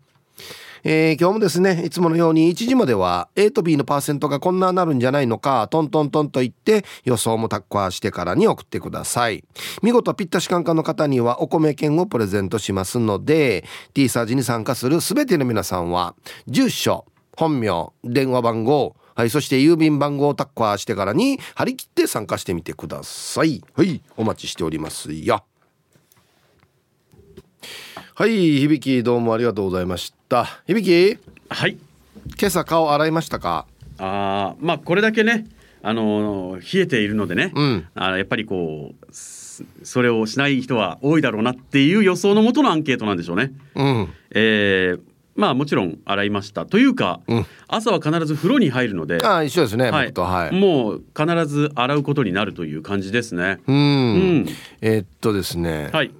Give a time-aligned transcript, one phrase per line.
[0.86, 9.44] えー、今日もですねいつものように1時までは A と B のパーセントがこんななるんじゃないのかトントントンと言って予想もタッカーしてからに送ってください
[9.82, 16.14] 見事ピッタシカンカンの方にはお米券をプレゼントしますので T サージに参加する全ての皆さんは
[16.46, 23.62] 住所本名電話番号はい、そして郵便番号をタッカーしてからに張り切って参加してみてください。
[23.74, 25.44] はい、お待ちしておりますよ。
[28.16, 30.46] はい響きどうもありがとうございましたた。
[30.66, 31.18] 響き？
[31.48, 31.78] はい。
[32.40, 33.66] 今朝顔洗いましたか？
[33.98, 35.46] あまあこれだけね
[35.80, 43.52] あの冷えているのでね、うん、あやっぱりこうそれをしない人は多いだろうなっていう予想のもとのアンケートなんでしょうね。
[43.76, 45.00] うん、えー
[45.36, 46.64] まあもちろん洗いました。
[46.64, 53.58] というか、うん、朝は必ず風呂に入るのであ一緒ですね、はい、はい、もう必ず洗うことになるという感じですね。
[53.66, 53.78] うん、う
[54.42, 54.46] ん、
[54.80, 56.12] えー、っとですね、はい、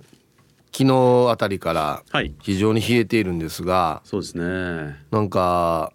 [0.77, 2.03] 昨日あたりから
[2.41, 4.97] 非常に冷えているんですが、はい、そうですね。
[5.12, 5.92] なんか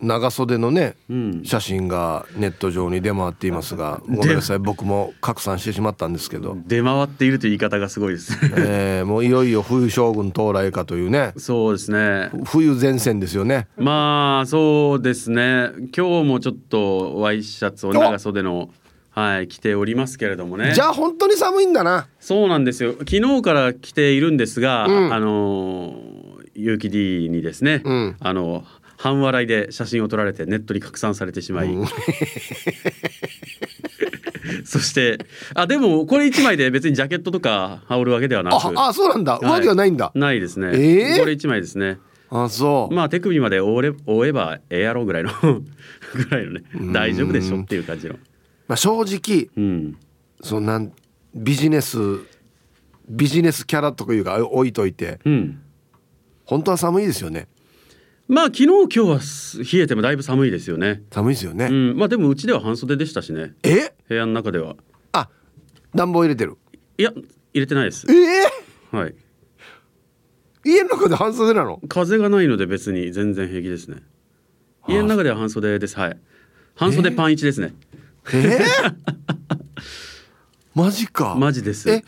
[0.00, 6.56] 長袖のね、うん、写真がネット上に出回っていますが ごめんなさい僕も拡散してしまったんですけど。
[6.66, 11.32] 出回っているという言い方がすごいです えー、もういよいよ冬将軍到来かというね。
[11.36, 12.30] そうですね。
[12.44, 13.66] 冬前線ですよね。
[13.76, 15.70] まあそうですね。
[15.96, 18.70] 今日もちょっとワイシャツを長袖の
[19.18, 20.72] はい着ておりますけれどもね。
[20.74, 22.06] じゃあ本当に寒いんだな。
[22.20, 22.94] そうなんですよ。
[23.00, 25.96] 昨日から着ているんですが、うん、あの
[26.54, 28.64] 結城 D にですね、うん、あの
[28.96, 31.86] 半笑いで写真を撮られてネットに拡散されてしまい、うん、
[34.64, 35.18] そして
[35.54, 38.54] あでもこれ1枚で別にジャケットとか羽織るわけではなく。
[38.54, 40.12] ああそうなんだ、上着はないんだ。
[40.14, 41.98] ないですね、えー、これ1枚ですね。
[42.30, 42.94] あそう。
[42.94, 45.64] まあ手首まで覆え覆えばええやろうぐらいの ぐ
[46.30, 46.62] らいのね
[46.92, 48.14] 大丈夫でしょっていう感じの
[48.68, 49.96] まあ、正直、うん、
[50.42, 50.92] そんなん
[51.34, 51.98] ビジネス
[53.08, 55.62] ビジネスキャラとかいうか置いといて、うん、
[56.44, 57.48] 本当は寒いですよね。
[58.28, 59.20] まあ昨日今日は
[59.72, 61.02] 冷えてもだいぶ寒いですよね。
[61.10, 63.54] 寒いですよね、うん、まあでもうちでは半袖でしたしね。
[63.62, 63.94] え？
[64.06, 64.76] 部屋の中では。
[65.12, 65.30] あ
[65.94, 66.58] 暖房入れてる。
[66.98, 67.24] いや入
[67.54, 68.06] れてないです。
[68.10, 68.14] え？
[68.14, 69.14] えー、はい。
[70.66, 71.80] 家の中で半袖なの？
[71.88, 74.02] 風がないので別に全然平気ですね。
[74.86, 75.98] 家の中では半袖です。
[75.98, 76.18] はい。
[76.74, 77.96] 半袖パン1ですね、え？
[77.96, 78.94] ーえー、
[80.74, 81.34] マジか。
[81.36, 81.90] マジです。
[81.90, 82.04] え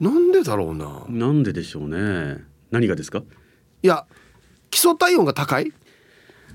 [0.00, 1.04] なんでだろうな。
[1.08, 2.42] なんででしょうね。
[2.70, 3.22] 何がですか？
[3.82, 4.06] いや
[4.70, 5.72] 基礎体温が高い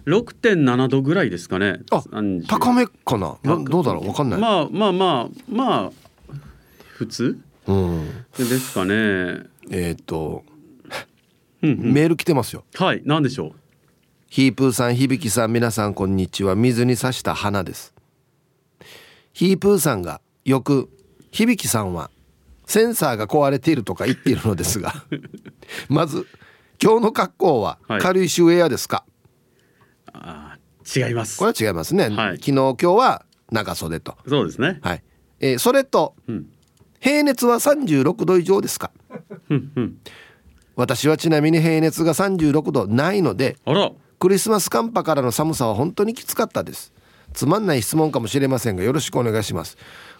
[0.05, 1.79] ？6.7度ぐらいですかね。
[1.91, 2.03] あ
[2.47, 3.37] 高めかな。
[3.43, 4.07] どうだろう？
[4.07, 4.39] わかんない。
[4.39, 5.91] まあまあまあまあ
[6.89, 9.43] 普通、うん、ですかね。
[9.71, 10.43] えっ、と
[11.61, 12.63] メール来てますよ。
[12.75, 13.53] はい何でしょう？
[14.29, 16.55] ヒープーさん響さん皆さんこんにちは。
[16.55, 17.94] 水に刺した花です
[19.35, 20.89] ヒープーさんがよく
[21.31, 22.09] 響さんは
[22.65, 24.93] センサーが壊れているとか言っているのですが
[25.89, 26.25] まず
[26.81, 29.03] 今日の格好は軽石ウェアですか、
[30.13, 31.37] はい、あ違います。
[31.37, 34.17] これは違いますね、はい、昨日今日は長袖と。
[34.25, 34.79] そうですね。
[34.81, 35.03] はい、
[35.41, 36.47] えー、それと、うん、
[37.01, 38.91] 平熱は36度以上ですか？
[40.77, 43.57] 私はちなみに平熱が36度ないので
[44.19, 46.93] クリスマス寒波からの寒さは本当にきつかったです
[47.35, 49.77] つまんない質問かもしれませんがよろしくお願いします。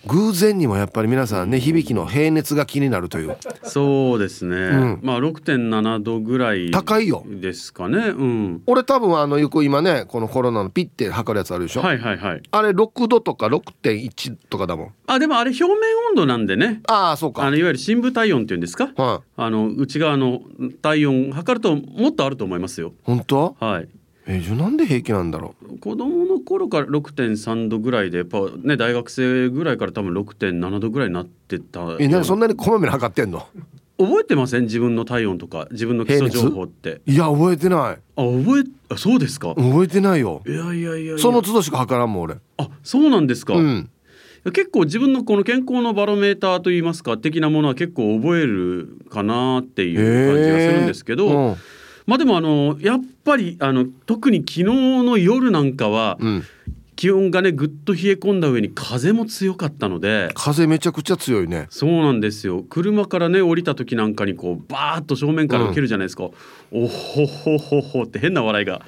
[0.07, 3.35] 偶然にもやっぱり皆さんね響きの平熱が気になるという。
[3.63, 7.23] そうですね、うん、まあ6.7度ぐらい高いよ。
[7.25, 8.09] ですかね。
[8.09, 8.61] うん。
[8.67, 11.81] 俺多分あのよく今ねこのコロナのピッて測るやつあるでしょ？
[11.81, 12.43] はいはいはい。
[12.51, 14.93] あれ6度とか6.1とかだもん。
[15.07, 15.73] あでもあれ表面
[16.09, 16.81] 温度なんでね。
[16.87, 17.43] ああそうか。
[17.43, 20.41] あのいわゆる深部体温っていうんですか、はい、あの内側の
[20.83, 22.93] 体温測るともっとあると思いますよ。
[23.03, 23.55] 本当？
[23.59, 23.87] はい。
[24.27, 25.64] えじゃなんで平気なんだろう？
[25.85, 33.47] 子供の頃から6.3度ぐらいでやっぱね大学生ぐらいから多分6.7度ぐらいになってたえなそんなにこまめに測ってんの？
[33.99, 34.63] 覚えてません？
[34.63, 37.01] 自分の体温とか自分の基礎情報って。
[37.05, 37.79] いや覚えてない。
[37.79, 39.49] あ覚えあそうですか？
[39.49, 40.41] 覚えてないよ。
[40.47, 42.37] いやいやいやその都度しか測らんもん俺。
[42.57, 43.89] あそうなんですか、うん。
[44.45, 51.55] 結構自分のこの健康のバロメーターといいますか的なものは結構覚えるかなっていう感じがするんですけど、うん、
[52.05, 56.43] まあでもあのやっぱりあの特に昨日の夜なんかは、うん、
[56.95, 61.67] 気温がねぐっと冷え込んだ上に風も強かったので風めちゃくちゃ強いね。
[61.69, 62.63] そうなんですよ。
[62.69, 66.25] 車からね降りた時なんかにこうバーッと正面から受けるじゃないですか、
[66.71, 68.85] うん、おほほほほって変な笑いが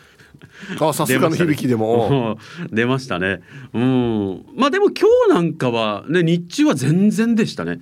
[0.80, 2.38] あさすがの響きでも。
[2.72, 3.42] 出ましたね。
[3.74, 4.46] うん。
[4.56, 7.82] まあでも今日なんかはね日中は全然でしたね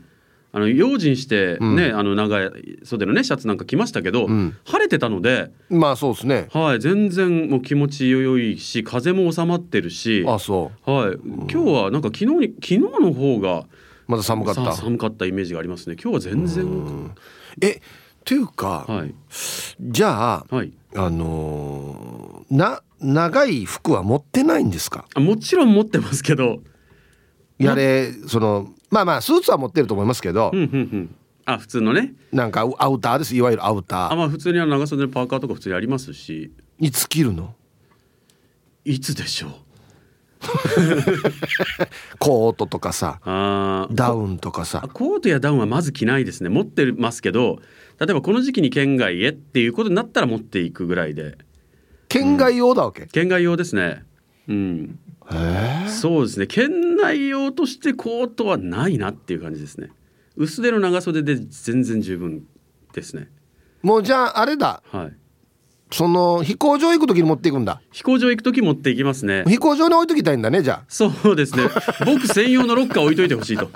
[0.55, 6.47] あの用心してね、うん、あの長い袖のねシャツなんか着ましたけど、うん、晴れてたのでまあそうですね。
[6.53, 10.89] はい全然もう気持ちよいし風も収まってるしあそう。
[10.89, 13.65] はい、今日はなんか昨日に昨日の方が
[14.07, 14.71] まだ寒かった。
[14.71, 15.97] 寒かったイメージがありますね。
[16.01, 17.11] 今日は全然
[17.61, 17.81] え
[18.23, 19.13] というか、はい、
[19.81, 25.05] じゃあ、はい、あのー、な長い服は持ってないんですか？
[25.17, 26.61] もちろん持ってますけど。
[27.57, 31.15] やれそのまあまあスーツは持ってると思いますけど、うんうんうん。
[31.45, 32.13] あ普通のね。
[32.31, 33.35] なんかアウターです。
[33.35, 34.11] いわゆるアウター。
[34.11, 36.51] あまあ普通に長袖のパーカーとか普通にありますし。
[36.79, 37.55] いつ着るの？
[38.83, 39.51] いつでしょう。
[42.19, 43.19] コートとかさ
[43.91, 44.87] ダウンとかさ。
[44.93, 46.49] コートやダウンはまず着ないですね。
[46.49, 47.59] 持ってますけど
[47.99, 51.37] 例えばこの時期に県外へっていうことになったら持っていくぐらいで。
[52.09, 54.03] 県外用だわけ、うん、県外用ですね。
[54.47, 54.99] うん
[55.87, 56.47] そうですね。
[56.47, 59.89] 県内用としてコートはないなっていう感じですね。
[60.35, 62.43] 薄手の長袖で全然十分
[62.93, 63.29] ですね。
[63.81, 64.83] もうじゃああれだ。
[64.91, 65.13] はい。
[65.91, 67.81] その飛行場行く時に持っていくんだ。
[67.91, 69.43] 飛行場行く時持っていきますね。
[69.47, 70.83] 飛行場に置いときたいんだねじゃあ。
[70.87, 71.63] そうですね。
[72.05, 73.69] 僕専用のロッカー置いといてほしいと。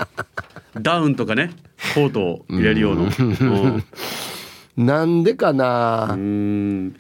[0.80, 1.52] ダウンとかね。
[1.94, 3.84] コートを入れるような。
[4.76, 6.10] なんでかな。
[6.12, 6.96] うん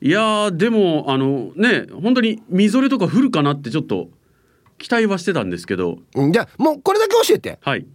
[0.00, 4.08] いやでもあのね本当にみぞれとか降るかなってちょっと
[4.78, 5.98] 期待はしてたんですけど。
[6.14, 7.58] じゃあもうこれだけ教えて。
[7.62, 7.86] はい。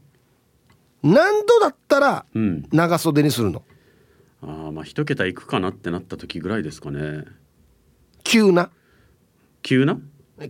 [1.02, 2.25] 何度だったら
[2.72, 3.62] 長袖にするの、
[4.42, 7.25] うん、ああまあ一桁いくかなってなった時ぐらいですかね。
[8.24, 8.72] 急な？
[9.62, 10.00] 急な？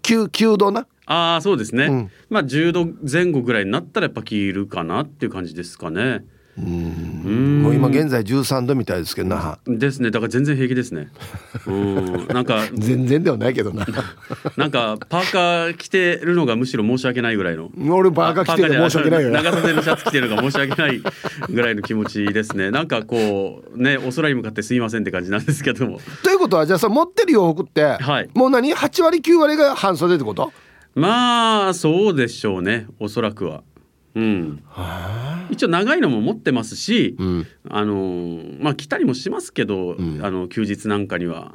[0.02, 0.88] 急急度な？
[1.06, 6.25] ああそうですね、うん、まあ10度前後ぐらいになったらやっぱ着るかなっていう感じですかね
[6.57, 7.63] うん。
[7.63, 10.12] もう今現在13度みたいですけどなですね。
[10.12, 11.10] だから全然平気ですね。
[11.68, 12.28] うん。
[12.28, 13.86] なんか 全然ではないけどな。
[14.56, 17.69] なんかパーカー着てるのがむしろ申し訳ないぐらいの。
[17.90, 19.31] 俺パーカー着てる申し訳ないよ。
[19.31, 21.02] 長袖のシャツ着てるのが申し訳ない
[21.50, 22.72] ぐらいの気持ちですね。
[22.72, 26.00] なんかこうねお空に向かってすいませんって感じなんですけども。
[26.24, 30.54] ということはじゃあさ持ってる洋服って、はい、もう何？8割9割が半袖ってこと？
[30.94, 32.88] まあそうでしょうね。
[33.00, 33.63] おそらくは
[34.15, 34.63] うん、
[35.50, 41.53] 一応長いのも持ってますし、うん、あのまあ来たりもしますけど、うん、あの休日なんかには。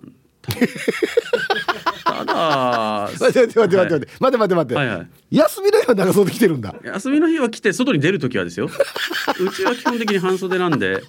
[2.05, 4.09] ただ 待って待って待って待って待って。
[4.21, 6.75] 待って待って、はいはい、休みの日は長袖着てるんだ。
[6.85, 8.69] 休みの日は着て外に出る時はですよ。
[9.41, 11.03] うちは基本的に半袖なんで。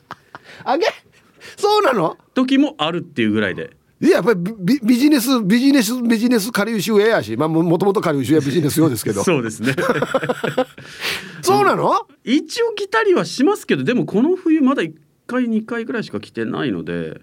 [0.64, 0.86] あげ
[1.58, 2.18] そうなの？
[2.34, 3.72] 時もあるっていうぐらいで
[4.02, 9.22] いややっぱりビビジネスビジネスビジネス下流集ややしまあもともと下流集やビジネス用ですけど。
[9.24, 9.76] そうですね。
[11.44, 12.08] そうなの？
[12.24, 14.94] 一応着たりはしますけどでもこの冬まだ1
[15.28, 17.22] 回2回ぐらいしか着てないので。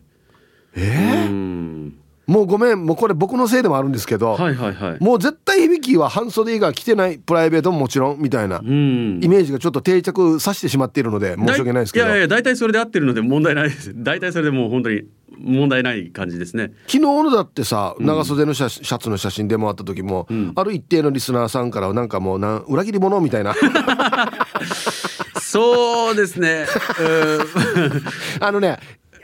[0.75, 1.94] えー、うん
[2.29, 12.06] もうごめんもうこれ僕のせいでもあるんですけど、はいはいはい、もう絶対響きは半袖以外着てないプライベートももちろんみたいなイメージがちょっと定着させてしまっているので申し訳ないですけど。
[12.06, 13.94] いやいや大体それで合ってるので問題ないです。
[13.97, 15.05] 大体それでもう本当に
[15.39, 16.73] 問題ない感じですね。
[16.87, 23.55] 昨日のだってさ長袖のシャ,、シャツの写真でもあった時も、うん、ある一定のリスナーさんからなんかもうな裏切り者みたいな。
[25.41, 26.67] そうですね。
[28.39, 28.79] あのね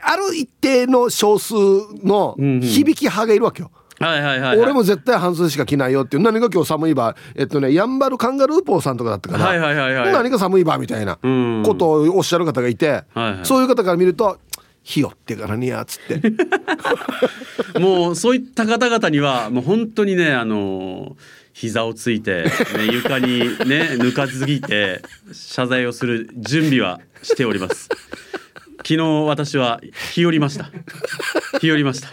[0.07, 1.55] ある一定の少数
[2.03, 6.23] の響き派がいるわけよ、はいはいはい、俺も絶対半袖しか着ないよっていう。
[6.23, 14.37] 何が今日寒いばえっとねやんばるカンガルーポーさんとかだったかな、はいはいはいはい、何が寒いばみたいなことをおっしゃる方がいて、はいはい、そういう方から見ると
[14.83, 16.21] ひよってからにやっつって。
[17.79, 21.17] もうそういった方々にはもう本当にねあの
[21.53, 22.51] 膝をついて、ね、
[22.91, 27.89] 床にね ぬかずぎて謝罪をする準備はしております
[28.87, 29.81] 昨日私は
[30.13, 30.69] 日和りました。
[31.59, 32.09] 日和りました。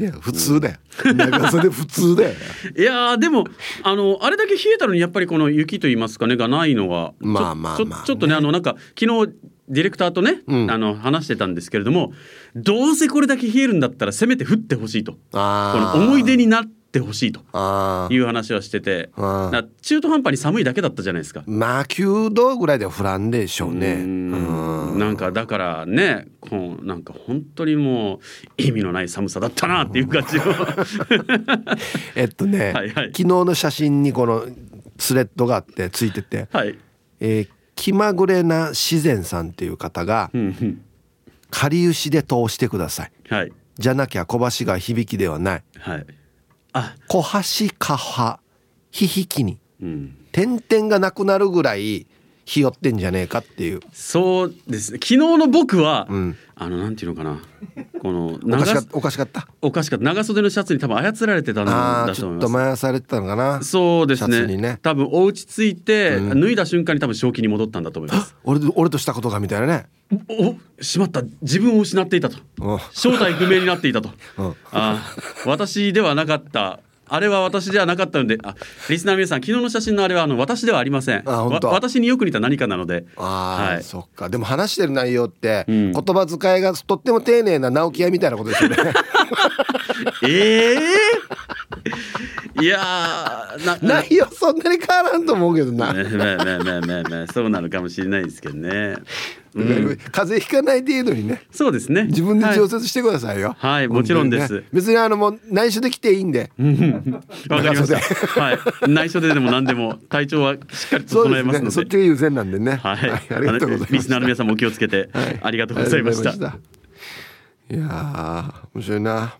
[0.00, 0.76] いや普通だよ。
[1.14, 2.34] 長袖普通だよ。
[2.78, 3.44] いやでも
[3.82, 9.32] あのあれだけ冷えたのにやっぱりこの雪と言いますかねがないのはまあまあまあ、ね、ちょっとねあのなんか昨日
[9.68, 12.14] ディレクターとね、うん、あの話してたんですけれども
[12.56, 15.12] どうせこれだけ冷えるんだったらせめて降ってほしいと。
[15.12, 17.40] この思い出になってほしいと
[18.10, 19.10] いう話はしてて
[19.82, 21.42] 中途半端に寒いだけだったじゃないですか。
[21.46, 23.94] まあ9度ぐらいでは降らんでしょうね。
[23.94, 24.98] うん。
[24.98, 28.18] なんかだからねこうなんか本当にもう
[28.56, 30.44] 意味のない寒さだったなっていう感じの。
[32.14, 34.46] えっとね、はいはい、昨日の写真にこの
[34.98, 36.78] スレッドがあってついてて、はい、
[37.20, 40.30] えー、気まぐれな自然さんっていう方が
[41.50, 46.04] 「かりゆしで通してください」はい、じゃなきゃ小橋が響きではない」はい、あ
[47.08, 47.22] 小
[47.68, 48.40] 橋かは
[48.90, 52.06] ひひきに、うん、点々がなくなるぐらい
[52.44, 53.80] ひよってんじゃねえかっていう。
[53.92, 54.92] そうです。
[54.92, 57.40] ね昨日の僕は、うん、あのなんていうのかな。
[58.00, 59.48] このおかしかおかしかった？
[59.62, 60.04] おかしかった。
[60.04, 62.20] 長袖のシャツに多分操られてたんだと思います。
[62.20, 63.62] ちょっと回されてたのかな。
[63.62, 64.46] そうですね。
[64.56, 64.78] ね。
[64.82, 68.36] 多分お家着いて、うん、脱いだ瞬間に多分正気に戻ったんだと思います。
[68.44, 69.86] 俺俺としたことがみたいなね。
[70.28, 71.22] おしまった。
[71.40, 72.36] 自分を失っていたと。
[72.92, 74.10] 正体不明になっていたと。
[74.70, 75.14] あ
[75.46, 78.54] 私ではなかったあれは私ではなかったので、あ、
[78.88, 81.22] リスナー皆さん、昨日の写真のあれはあの私ではありません。
[81.26, 83.04] あ私によく似た何かなので。
[83.16, 84.28] ああ、はい、そっか。
[84.28, 88.76] でも話してる内容って、うん、言葉遣いがとっても丁寧な直木屋みたいなことですよね。
[90.22, 95.86] え えー、いや内容そんなに変わらんと思うけどな。
[95.86, 98.96] まあまあまあまあまあまあ、そうなのかもしれないですけどね。
[99.54, 101.42] うん、風邪ひかない程度にね。
[101.52, 102.04] そうですね。
[102.04, 103.54] 自分で調節してくださいよ。
[103.58, 106.50] はい、はい、もちろんです、ね、別にあのもう内緒で来ていいんで。
[107.48, 108.40] わかりました。
[108.40, 108.58] はい。
[108.88, 112.80] 内緒ででも何でも体調はしっかり整えますので、ね、そっちが優先なんでね。
[112.82, 116.30] はい、はい、ありがとうございますリスナーの皆さんもお気をつけて、はい、ありがとうございました。
[117.70, 119.34] いや面白いな。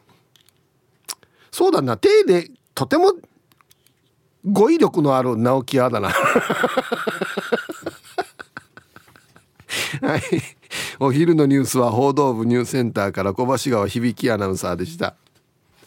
[1.51, 1.97] そうだな。
[1.97, 3.13] 手でとても
[4.45, 6.11] 語彙力のある直木屋だな
[10.01, 10.21] はい。
[10.99, 15.15] お昼のニュースは報道部ニュースセンターから小橋川響アナウンサーでした。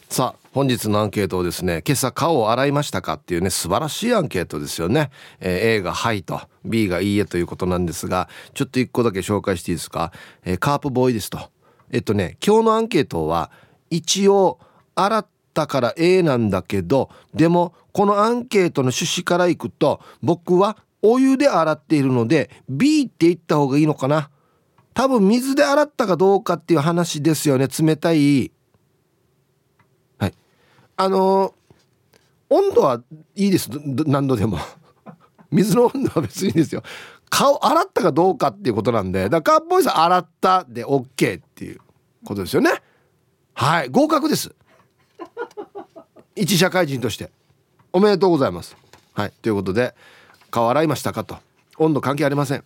[0.10, 5.12] さあ本日のアンケートをですね今朝顔を洗いましたかっていうね素晴らしいアンケートですよね、
[5.42, 10.14] えー、A が「はい」と B が「いいえ」ということなんですがちょっと一個だけ紹介していいですか、
[10.46, 11.40] えー、カープボーイですと
[11.92, 13.52] えっとね今日のアンケートは
[13.90, 14.60] 一応
[14.96, 20.78] 洗ったから A なんだけどでもこのアンケートの趣旨からいくと僕は
[21.10, 24.30] お湯で洗っているので B って言った方がいいのかな。
[24.94, 27.68] 多分水で洗ったかどうかっていう話ですよね。
[27.68, 28.52] 冷たい。
[30.18, 30.34] はい。
[30.98, 33.02] あのー、温度は
[33.36, 33.70] いいです。
[34.06, 34.58] 何度でも。
[35.50, 36.84] 水の温度は別にいいですよ。
[37.30, 39.30] 顔洗ったかどうかっていうことなんで。
[39.30, 41.80] だからカーボーイさん洗ったで OK っていう
[42.26, 42.82] ことですよね。
[43.54, 43.90] はい。
[43.90, 44.54] 合格です。
[46.36, 47.32] 一社会人として。
[47.94, 48.76] おめでとうございます。
[49.14, 49.34] はい。
[49.42, 49.96] ということで。
[50.52, 51.38] 顔洗いましたかと。
[51.78, 52.64] 温度関係ありません。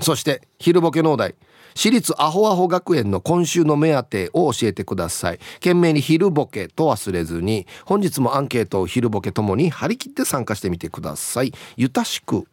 [0.00, 1.34] そして昼ボケ農大
[1.74, 5.38] 私立アホアホ学園の今週の目当てを教えてください。
[5.54, 11.52] 懸命に昼ボケと忘れずに本日もアンケートを昼ボケともに張り切って参加してみてください。
[11.76, 12.46] ゆたしく。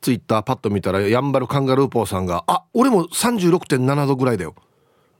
[0.00, 4.54] ツイッターパッと見たらやんばるカンガルーポーさんがあ俺も36.7度ぐらいだよ。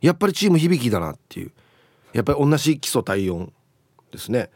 [0.00, 1.52] やっぱりチーム響きだなっていう。
[2.12, 3.52] やっぱり同じ基礎体温
[4.12, 4.50] ですね。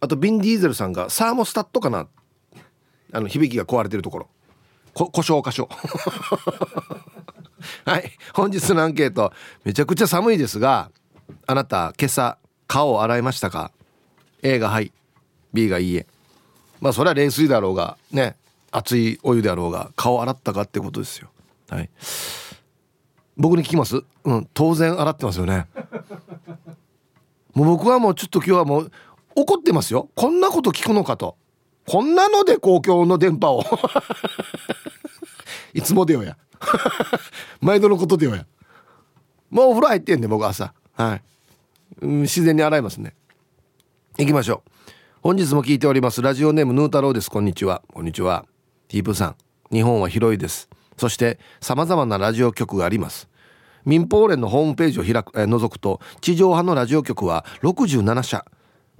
[0.00, 2.06] あとビン・ディーゼルさんがサーモスタットかな
[3.12, 4.28] あの響きが壊れてるところ。
[4.94, 5.68] こ故障箇所。
[7.84, 8.10] はい。
[8.34, 9.32] 本日のアンケート。
[9.64, 10.90] めちゃくちゃ寒いですが
[11.46, 13.72] あなた今朝顔を洗いましたか
[14.42, 14.92] ？A がはい。
[15.52, 16.06] B がいいえ。
[16.80, 18.36] まあそれは冷水だろうがね。
[18.74, 21.28] 熱いお湯であろうが顔洗ったかってことですよ。
[21.68, 21.90] はい。
[23.36, 24.02] 僕に聞きます？
[24.24, 24.48] うん。
[24.54, 25.66] 当然洗ってますよね。
[27.54, 28.92] もう僕はもうちょっと今日はもう
[29.34, 30.08] 怒ってますよ。
[30.14, 31.36] こんなこと聞くのかと。
[31.86, 33.64] こんなので公共の電波を。
[35.74, 36.36] いつもでよや。
[37.60, 38.46] 毎度のことでよや。
[39.50, 40.72] もうお風呂入ってんで僕朝。
[40.94, 41.22] はい、
[42.00, 43.14] うん、自然に洗いますね。
[44.18, 44.70] 行きましょう。
[45.22, 46.22] 本日も聞いております。
[46.22, 47.30] ラジオネームヌー太郎です。
[47.30, 47.82] こんにちは。
[47.92, 48.46] こんにちは。
[48.88, 49.36] ティープさん。
[49.70, 50.68] 日本は広いです。
[50.96, 53.28] そして様々なラジオ局があります。
[53.84, 58.44] 民放連のホームページを開く、え覗くと地上波のラジオ局は67社。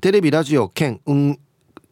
[0.00, 1.38] テレビラジオ兼運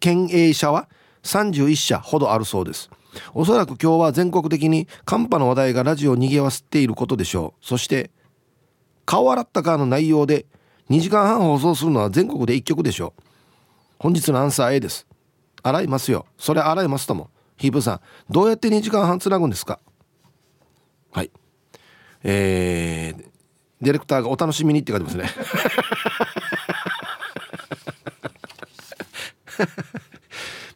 [0.00, 0.88] 県営車は
[1.22, 2.90] 31社ほどあるそうです。
[3.34, 7.64] おそらく今日は全国的に寒波の話題がラジオを賑わせていることでしょう。
[7.64, 8.10] そして
[9.04, 10.46] 顔洗ったかの内容で
[10.88, 13.22] 2時間半放送するのは全国で1曲でしょう。
[13.98, 15.06] 本日のアンサー A です。
[15.62, 16.24] 洗いますよ。
[16.38, 17.30] それ洗いますとも。
[17.58, 19.80] ヒープさんどうやって2時間半つなぐんですか？
[21.12, 21.30] はい。
[22.22, 23.24] えー、
[23.82, 25.28] ディレクターがお楽しみにって書いてますね。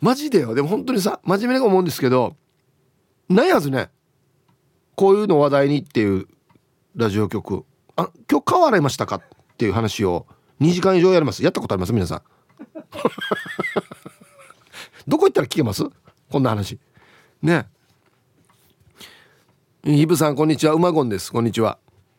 [0.05, 0.55] マジでよ。
[0.55, 2.37] でも本当にさ真面目に思うんですけど
[3.31, 3.89] ないはずね。
[4.97, 6.29] こういうの話題にっていう
[6.95, 7.65] ラジオ局。
[7.97, 9.17] あ今日顔洗いましたか？
[9.17, 9.23] っ
[9.57, 10.27] ていう話を
[10.61, 11.43] 2時間以上やります。
[11.43, 11.95] やったことあります？
[11.95, 12.23] 皆さん。
[15.09, 15.85] どこ行ったら聞けます？
[16.31, 16.79] こんな話。
[17.41, 17.67] ね。
[19.85, 20.75] ヒブさんこんにちは。
[20.75, 21.33] うまごんです。
[21.33, 21.79] こんにちは。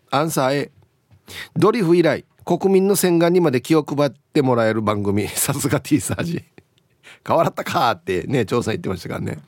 [0.09, 0.71] アンサー A
[1.55, 5.27] ドリフ以来国民の洗顔にまで気を配ってもらえる番組。
[5.27, 6.43] さすが T サージ。
[7.25, 9.39] 変わったかってね調査言ってましたからね。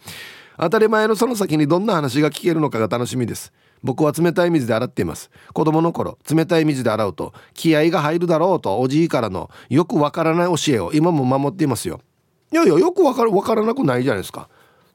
[0.59, 3.53] 当たり前のその先にどんな話が聞けるのかが楽しみです。
[3.83, 5.29] 僕は冷たい水で洗っています。
[5.53, 12.01] 子供の頃冷たい水で洗うと気合が入るだろうとおじいからのよくわからない教えを今も守っていますよ。
[12.51, 14.49] いやいやよくわからわからなくないじゃないですか。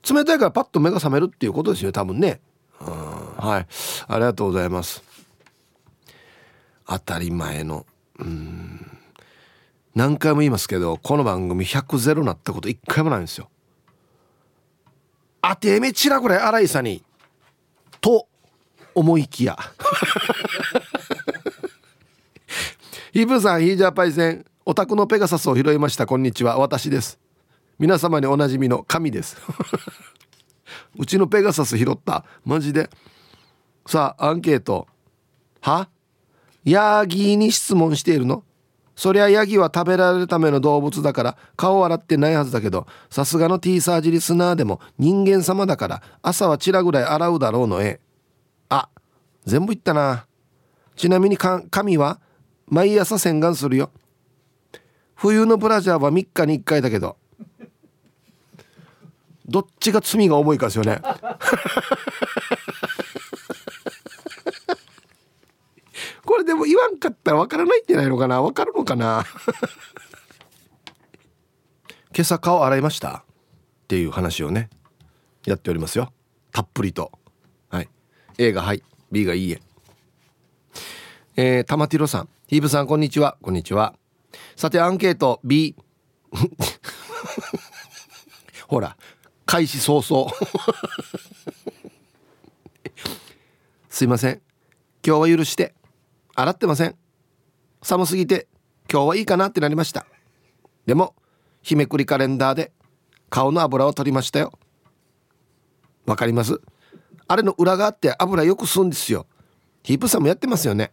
[0.09, 2.41] 冷たいからパッと目が覚めるっていうことですよ多分ね。
[2.81, 3.67] はい。
[4.09, 5.03] ありがとうございます。
[6.89, 7.87] 当たり前の
[8.19, 8.82] うん。
[9.95, 13.49] 何回も言いますけどこの番組100ゼロなったこと一回もないんですよ。
[15.43, 17.03] あてめちらぐらい荒いさんに
[18.01, 18.27] と
[18.95, 19.59] 思いきや。
[23.13, 26.07] ヒブさんヒージャーパイセンお宅のペガサスを拾いました。
[26.07, 26.57] こんにちは。
[26.59, 27.19] 私です。
[27.79, 29.37] 皆様におなじみの神です。
[30.97, 32.25] うちのペガサス拾った。
[32.45, 32.89] マジで。
[33.87, 34.87] さあアンケート。
[35.61, 35.89] は？
[36.65, 38.45] ヤギーに質問しているの？
[38.95, 48.01] そりゃヤギは食べられるための動物だから顔洗ってないはずだけどさすがの T サージリスナーでも人間様だから朝はチラぐらい洗うだろうのえ
[48.69, 48.89] あ
[49.45, 50.27] 全部言ったな。
[50.97, 52.21] ちなみに神は
[52.67, 53.91] 毎朝洗顔するよ。
[55.15, 57.17] 冬のブラジャーは3日に1回だけど。
[59.47, 61.01] どっちが罪が重いかですよね。
[66.33, 68.41] これでも言わんかったらわからないんじゃないのかな？
[68.41, 69.21] わかるのかな？
[72.17, 73.19] 今朝顔洗いました？
[73.19, 73.23] っ
[73.87, 74.71] ていう話をね
[75.45, 76.11] やっておりますよ。
[76.51, 77.13] たっぷりと。
[77.69, 77.89] はい。
[78.39, 78.83] A がはい。
[79.11, 79.61] B がいいえ。
[81.37, 82.31] えー、玉ティロさん。
[82.47, 83.37] ヒーブさんこんにちは。
[83.43, 83.95] こんにちは。
[84.57, 85.39] さてアンケート。
[85.45, 85.77] B
[88.69, 88.97] ほら。
[89.45, 90.33] 開始早々。
[93.91, 94.41] すいません。
[95.07, 95.75] 今日は許して
[96.35, 96.97] 洗ってません。
[97.83, 98.47] 寒すぎて
[98.91, 100.07] 今日はいいかなってなりました。
[100.87, 101.15] でも
[101.63, 102.73] 日めくりカレンダーで
[103.31, 104.53] 顔の油を取りましたよ。
[106.07, 106.61] わかります？
[107.29, 109.27] あれの裏側って油よく吸うんですよ。
[109.83, 110.91] ヒープさんもやってますよね。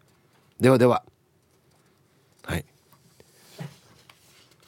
[0.60, 1.04] ではでは。
[2.44, 2.66] はい。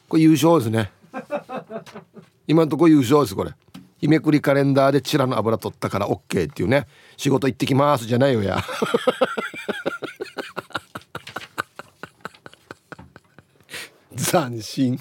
[0.10, 0.92] これ優勝ですね。
[2.48, 3.52] 今のところ優勝ですこれ。
[4.00, 6.88] 日めくりカレンダーでチラの油取ったから OK っていうね。
[7.18, 8.64] 仕事行ってきますじゃないよや。
[14.16, 15.00] 斬新。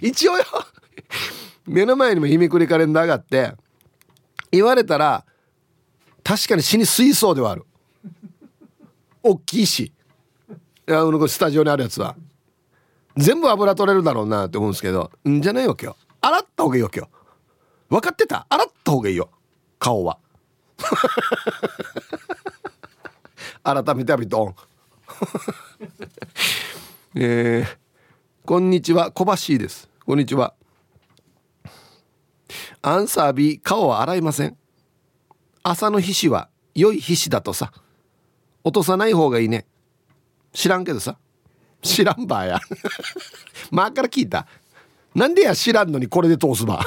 [0.00, 0.44] 一応よ。
[1.66, 3.52] 目の前にも日めくりカレンダーがあって
[4.50, 5.24] 言われたら
[6.24, 7.64] 確かに死に水槽ではある。
[9.22, 9.92] 大きいし。
[10.88, 12.16] あのスタジオにあるやつは。
[13.16, 15.96] 全部油取れるだろうなって思うんですけどんじゃないわけよ。
[16.20, 17.08] 洗った方がいいわけよ。
[17.88, 18.46] 分かってた？
[18.48, 19.30] 洗った方がいいよ。
[19.78, 20.18] 顔は。
[23.62, 24.54] 改めてアビトン
[27.14, 27.88] えー
[28.48, 29.90] こんにちは小橋です。
[30.06, 30.54] こんにちは。
[32.80, 34.56] アンサー B 顔は洗いません。
[35.62, 37.74] 朝の皮脂は良い皮脂だとさ。
[38.64, 39.66] 落とさない方がいいね。
[40.54, 41.18] 知らんけどさ。
[41.82, 42.58] 知らんばや。
[43.70, 44.46] 前から聞いた。
[45.14, 46.82] なんでや知らんのにこれで通すば。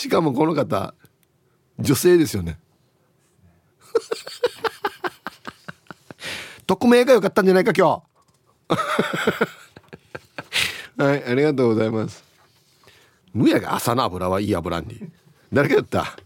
[0.00, 0.94] しかもこの方
[1.78, 2.58] 女性ですよね。
[6.66, 8.02] 匿名が良かったんじゃないか今
[10.96, 10.96] 日。
[11.04, 12.24] はいありがとうございます。
[13.34, 15.10] むやが朝の油はいい油に。
[15.52, 16.16] 誰が言った？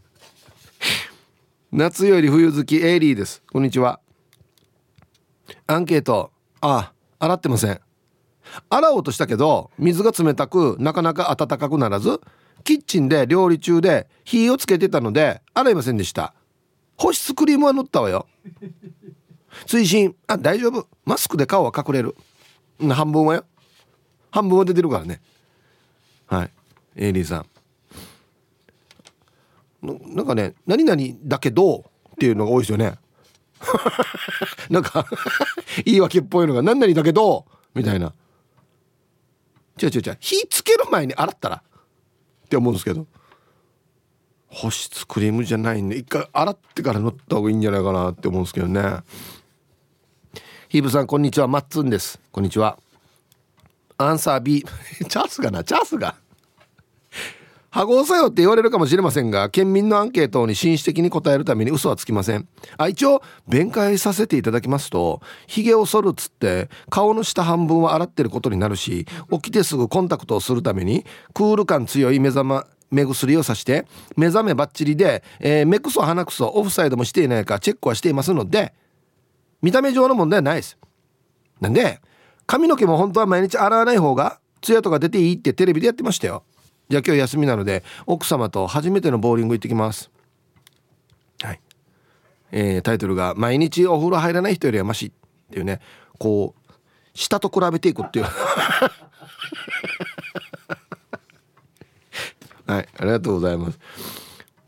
[1.72, 3.42] 夏より冬好きエイリーです。
[3.52, 3.98] こんにちは。
[5.66, 6.30] アンケート。
[6.60, 7.80] ああ洗ってません。
[8.70, 12.20] 洗おうとしたけど水が冷たくなかなか暖かくならず
[12.64, 16.34] キッチンで料理中で火をつけてたので洗いませんでした。
[16.96, 18.26] 保湿クリームは塗ったわよ。
[19.66, 20.14] 追伸。
[20.26, 20.88] あ大丈夫。
[21.04, 22.16] マスクで顔は隠れる。
[22.80, 23.44] 半分はよ。
[24.30, 25.20] 半分は出てるからね。
[26.26, 26.50] はい。
[26.96, 27.46] エイリーさん。
[29.82, 32.94] なんかね「何々だけど」っていうのが多いですよね。
[34.70, 35.06] なんか
[35.84, 38.14] 言い訳っぽいのが「何々だけど」みたいな。
[39.82, 40.16] 違う違う違う。
[40.20, 41.62] 火つける前に洗ったら
[42.54, 43.06] って思うんですけど。
[44.46, 48.98] 保湿クリームじゃないんで一回洗ってから塗った方がいいんじゃないかなって思うんですけどね。
[50.68, 51.48] ヒーブさんこんにちは。
[51.48, 52.20] マッツンです。
[52.30, 52.78] こんにちは。
[53.98, 56.14] アンサー B チャースがなチャースが
[57.74, 62.46] ハゴさよって言われるかもしれませんが県民のアンケートに紳士的に答えるために嘘はつきません。
[62.76, 78.72] あ一応弁解させていただきますとヒゲを剃るっつって顔の下半分は洗ってることになるし起きてすぐコンタクトをするためにクール感強い目覚ま目薬をさして目覚めばっちりで、えー、目くそ鼻くそオフサイドもしていないかチェックはしていますので
[79.62, 80.78] 見た目上の問題はないです。
[81.60, 82.00] なんで
[82.46, 86.44] 髪の毛も本当は毎日洗わない方がツヤとか出ていいってテレビでやってましたよ。
[86.88, 90.10] じゃあ今日休みなので奥様と初めてのボーリング行ってきます。
[91.42, 91.60] はい。
[92.52, 95.10] えー、タイトルが「毎日お風呂入らない人よりはまし」っ
[95.50, 95.80] ていうね。
[96.18, 96.60] こう
[97.14, 98.26] 下と比べていくっていう。
[102.66, 103.78] はいありがとうございます。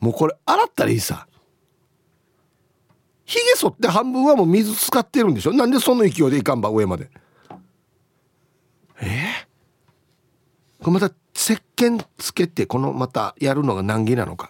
[0.01, 1.27] もうこれ洗ったらいいさ。
[3.25, 5.53] ひげ剃って半分はもう水使ってるんでしょ？
[5.53, 7.11] なんでその勢いでいかんば上まで。
[9.01, 14.49] えー、これまた石鹸つけてこのまたやるのが難儀なのか。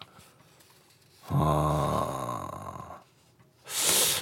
[1.30, 3.00] あ。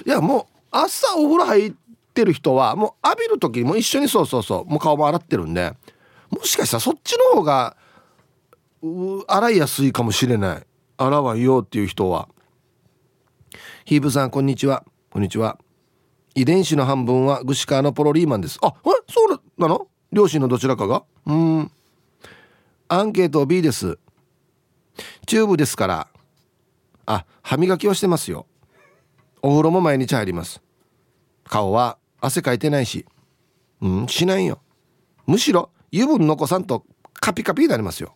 [0.03, 1.73] いやもう朝お風呂入っ
[2.13, 5.73] てる人はもう浴びる時も一緒にそうそうそうもう顔も洗ってるんで
[6.31, 7.77] もしかしたらそっちの方が
[9.27, 10.63] 洗いやすいかもしれない。
[10.97, 12.27] 洗わんよっていう人は。
[13.85, 14.83] ヒーブさんこんにちは。
[15.11, 15.59] こんにちは。
[16.33, 18.57] 遺伝子の半分はグシカーのポロリーマンです。
[18.61, 18.89] あえ？
[19.11, 19.87] そうなの？
[20.11, 21.03] 両親のどちらかが？
[21.27, 21.71] うん
[22.87, 23.97] アンケート B です。
[25.25, 26.07] チューブですから。
[27.07, 28.45] あ歯磨きはしてますよ。
[29.41, 30.61] お風呂も毎日入ります。
[31.45, 33.05] 顔は汗かいてないし。
[33.81, 34.61] うんしないよ。
[35.25, 38.15] むしろ油分残さんとカピカピになりますよ。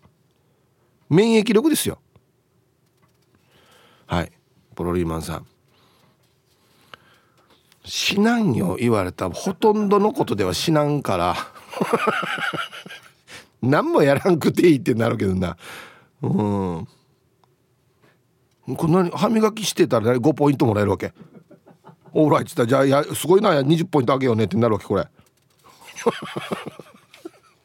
[1.09, 1.97] 免疫力ですよ。
[4.05, 4.31] はい。
[4.75, 5.47] ポロリーマンさん。
[7.85, 9.31] しなんよ言われた。
[9.31, 11.35] ほとんどのことではしなんから。
[13.61, 15.57] 何もやらんくていいってなるけどな。
[16.21, 16.87] うん。
[18.75, 21.13] こんなに歯磨きしてたら5ポイントもらえるわけ？
[22.13, 25.07] オーライっつったらじゃあいやすごいな20ポイントあげようねってなるわけこれ。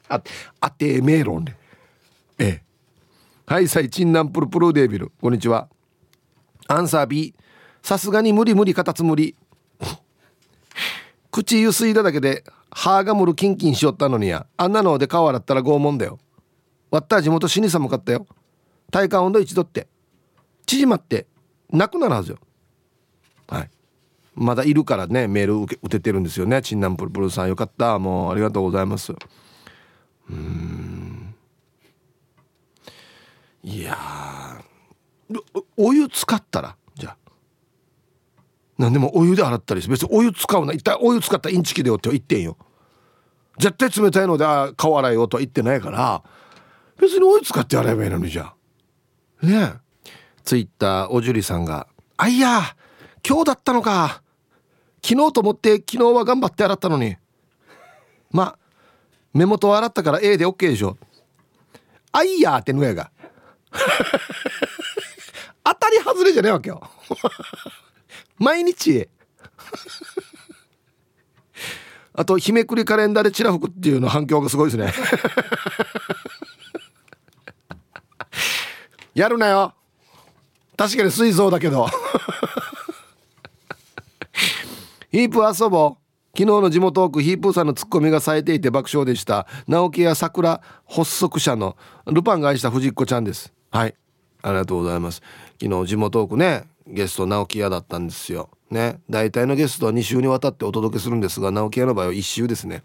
[0.08, 0.22] あ
[0.60, 1.56] あてめえろんね。
[2.38, 2.62] ええ。
[3.46, 5.12] はいさいチンナンプルプルデービル。
[5.20, 5.68] こんにちは。
[6.66, 7.34] アンサー B
[7.82, 9.36] さすがに無理無理カタツムリ。
[11.30, 12.44] 口ゆすいだだけで
[12.76, 14.46] 歯がむるキンキンしよったのにや。
[14.56, 16.18] あんなので顔洗ったら拷問だよ。
[16.90, 18.26] 割った地元死に寒かったよ。
[18.90, 19.86] 体感温度1度って。
[20.66, 21.26] 縮まって。
[21.70, 22.38] なくなるはずよ。
[23.46, 23.70] はい。
[24.34, 26.60] まだいるからねメール受け打ててるんですよね。
[26.62, 28.00] チンナンプルプルさんよかった。
[28.00, 29.14] もうありがとうございます。
[30.28, 31.34] うん。
[33.62, 33.96] いや
[35.76, 36.76] お湯使ったら
[38.78, 40.72] 何でもお湯で洗ったり別にお湯使うな。
[40.72, 42.56] 一体お湯使ったらインチキだよって言ってんよ。
[43.58, 44.44] 絶対冷たいので
[44.76, 46.24] 顔洗いよとは言ってないから
[47.00, 48.52] 別にお湯使って洗えばいいのにじゃ。
[49.42, 50.10] ねえ。
[50.42, 51.86] ツイッターおじゅりさんが
[52.18, 52.76] 「あいや
[53.26, 54.22] 今日だったのか。
[55.02, 57.16] 昨日と思って昨日は頑張って洗ったのに。
[58.30, 58.58] まあ
[59.32, 60.96] 目元を洗ったから A で OK でしょ。
[62.12, 63.10] あいやってぬやが。
[65.64, 66.82] 当たり外れじゃねえわけよ
[68.38, 69.08] 毎日
[72.14, 74.92] あと日めくりカレンダーでチラフクっていうの反響がすごいですね。
[79.14, 79.74] やるなよ。
[80.76, 81.86] 確かに水槽だけど。
[85.10, 86.00] ヒープ遊ぼう。
[86.36, 89.46] 昨日の地元奥ヒープーさんのツッコミが冴えていて爆笑でした。
[89.68, 93.52] 直木や桜発足者のルパンが愛した藤子ちゃんです。
[93.70, 93.94] はい。
[94.42, 95.22] ありがとうございます。
[95.62, 98.50] 昨日地元奥ねゲスト直木屋だったんですよ。
[98.70, 99.00] ね。
[99.08, 102.82] 大体のゲストは2週にわたってお届けするんですが直木屋の場合は1週ですね。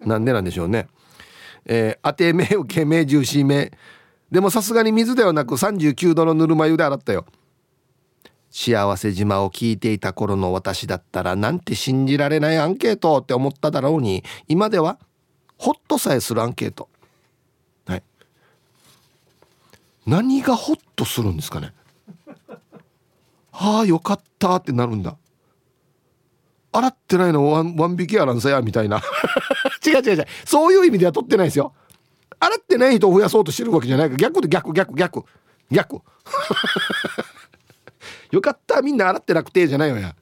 [0.00, 0.88] なんでなんでしょうね。
[1.64, 3.72] えー、当て目受け目重視目。
[4.30, 7.26] でもさすがに水ではなく39度のぬるま湯で洗ったよ。
[8.50, 14.98] 幸せ島を聞いていた頃の私だったらなんて信じられないアンケートって思っただろうに今では
[15.56, 16.88] ホッとさえするアンケート。
[20.06, 21.72] 何がホッとするんですかね。
[23.62, 25.16] はあよかったってなるんだ。
[26.72, 29.00] 洗ってないのワンワン引きやらんさやみたいな。
[29.86, 30.26] 違う違う違う。
[30.44, 31.72] そういう意味では取ってないですよ。
[32.40, 34.08] 洗ってない人を増やそうとしてるわけじゃない。
[34.08, 35.24] から逆で逆逆逆。
[35.70, 36.00] 逆。
[38.32, 40.16] よかったみんな洗ってなくてじゃないよや。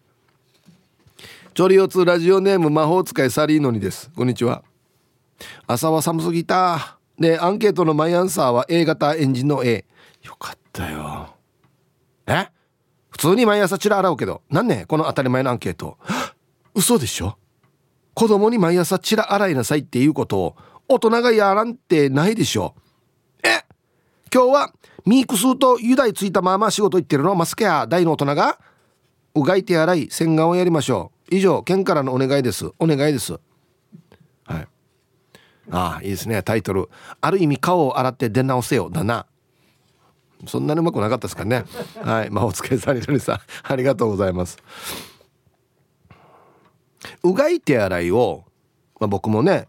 [1.54, 4.10] チョリオツラジオネーム魔法使いサリーノニです。
[4.14, 4.62] こんにちは。
[5.66, 6.98] 朝は寒すぎた。
[7.18, 9.86] でアンケートのマイアンサーは A 型エンジンの A
[10.22, 11.34] よかったよ。
[12.26, 12.48] え？
[13.10, 15.98] 普通に毎朝チラ洗うけどなんねこの当たり前のアンケート。
[16.74, 17.36] 嘘でしょ？
[18.14, 20.56] 子供に毎朝チラ洗いなさいっていうことを
[20.88, 22.74] 大人がやらんってないでしょ？
[23.42, 23.64] え？
[24.32, 24.72] 今日は
[25.04, 28.58] ミークスと油代ついたまま仕事行ってるのマスケア大の大人が
[29.34, 31.34] うがい手洗い洗顔をやりましょう。
[31.34, 32.66] 以上県からのお願いです。
[32.78, 33.32] お願いです。
[33.32, 34.68] はい。
[35.70, 36.42] ああいいですね。
[36.42, 36.88] タイトル
[37.20, 39.26] ある意味顔を洗って出直せよだな。
[40.46, 41.64] そんなにうまくなかったですかね
[42.02, 44.58] はいまあお疲れさんにさんありがとうございます
[47.22, 48.44] うがい手洗いを、
[48.98, 49.68] まあ、僕もね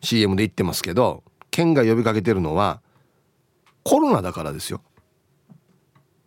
[0.00, 2.80] CM で言ってますけど県が呼びかけてるのは
[3.84, 4.80] コロナだからですよ。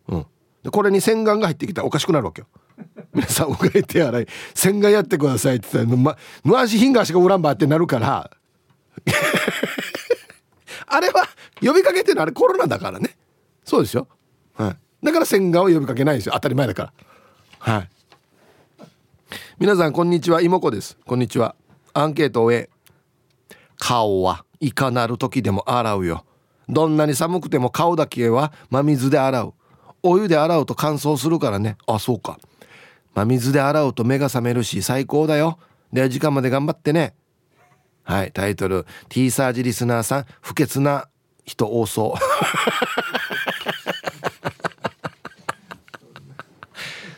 [0.08, 0.26] うん。
[0.62, 2.48] でこれに洗顔が入ってきたらおかしくなるわけよ。
[3.14, 8.30] 皆さんうがい手洗い洗顔やってくださいって言ったらまぬ足ひんが足がおらんばってなるから
[10.86, 11.26] あれは
[11.62, 13.16] 呼びかけてるのあれコロナだからね
[13.66, 14.06] そうですよ、
[14.54, 16.32] はい、だから洗顔を呼びかけないですよ。
[16.34, 16.92] 当たり前だから。
[17.58, 17.88] はい。
[19.58, 20.40] 皆さんこんにちは。
[20.40, 20.96] 妹子です。
[21.04, 21.56] こんにちは。
[21.92, 22.70] アンケートを終え
[23.76, 26.24] 顔はいかなる時でも洗うよ。
[26.68, 29.54] どんなに寒くても顔だけは真水で洗う。
[30.04, 31.76] お湯で洗うと乾燥するからね。
[31.88, 32.38] あそうか。
[33.14, 35.58] 真水で洗うと目が覚めるし最高だよ。
[35.92, 37.16] で時間まで頑張ってね。
[38.04, 38.30] はい。
[38.30, 41.08] タイトル T サージリスナーさん不潔な
[41.46, 42.20] 人多そう。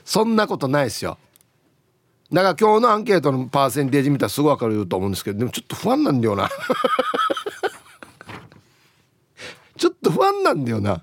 [0.04, 1.18] そんなことないですよ。
[2.32, 6.48] だから今日のアンケートのパーセンテージ見たらすぐ分かると思うんですけどでもちょっと不安なんだよな。
[9.76, 11.02] ちょっと不安なんだよな。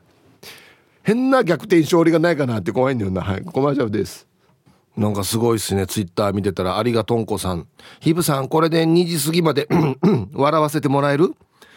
[1.01, 3.21] 変な逆転勝利がないかなって怖いんだよな。
[3.21, 4.27] はいコマーシャルです。
[4.97, 5.88] なんかすごいっすね。
[5.88, 7.67] ツイッター見てたらありがとんこさん。
[7.99, 9.67] ヒブさんこれで2時過ぎまで
[10.33, 11.35] 笑わせてもらえる？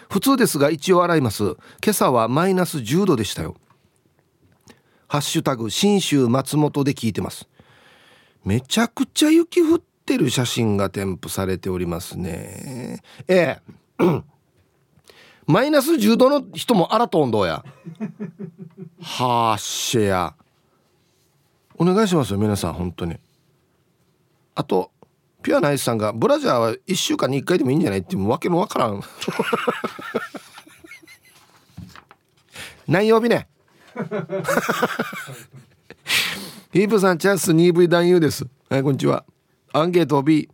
[0.08, 1.44] 普通ですが一応洗います。
[1.84, 3.56] 今朝はマイナス10度でしたよ。
[5.06, 7.48] ハッシュタグ信州松本で聞いてます。
[8.44, 13.02] めちゃくちゃ雪降ってる写真が添付されておりますね。
[13.26, 13.62] ええ。
[15.46, 17.64] マイナス10度の人もあらとんどや。
[19.00, 20.34] はあシェア
[21.78, 23.16] お願いしますよ皆さん本当に。
[24.54, 24.90] あと
[25.42, 29.02] ピュアナイスさんがブラジャーは1週間に1回でもいいんじゃないっていうわけのわからん。
[32.88, 33.46] 何曜日ね
[36.72, 38.46] ヒープさんチャンス 2V 男優です。
[38.68, 39.24] はいこんにちは。
[39.72, 40.48] アンケート B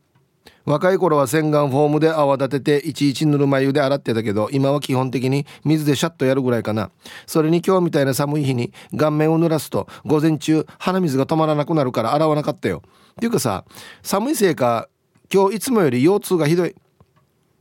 [0.64, 6.90] 若い頃は洗顔フォームで泡立てていちいちぬるま湯で洗ってたけど今は基本的に水でシャッとやるぐらいかな。
[7.26, 12.82] それに今日みたいな寒い日に顔面を濡らすと午前中鼻水が止まらなくなるから洗わなかったよ。
[13.20, 13.64] ていうかさ
[14.02, 14.88] 寒いせいか
[15.32, 16.74] 今日いつもより腰痛がひどい。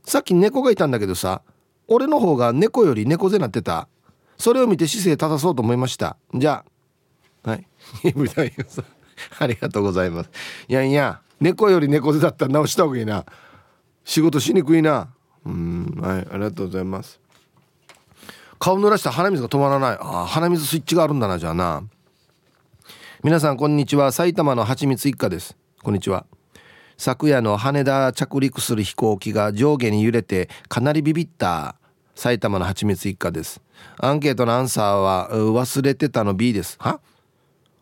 [0.04, 1.42] さっき猫がいたんだけどさ
[1.88, 3.88] 俺の方が猫より猫背なってた。
[4.36, 6.16] それを見て姿勢正そうと思いました。
[6.34, 6.64] じゃ
[7.44, 7.66] あはい。
[9.38, 10.30] ありがとうございます。
[10.68, 13.24] いやいや猫より猫背だったら直した方がいいな。
[14.04, 15.08] 仕事しにくいな。
[15.46, 17.20] うんはいありがとうございます。
[18.58, 19.98] 顔濡らした鼻水が止まらない。
[20.00, 21.82] あ鼻水スイッチがあるんだなじゃあな。
[23.24, 24.12] 皆さんこんにちは。
[24.12, 25.56] 埼玉のはちみつ一家です。
[25.82, 26.26] こんにちは。
[26.98, 31.76] 昨夜の羽田着陸する飛行機が上下に揺れてかなりビビった
[32.14, 33.62] 埼玉のはちみつ一家です。
[33.96, 36.76] アンケートのアンサーは忘れてたの B です。
[36.78, 37.00] は？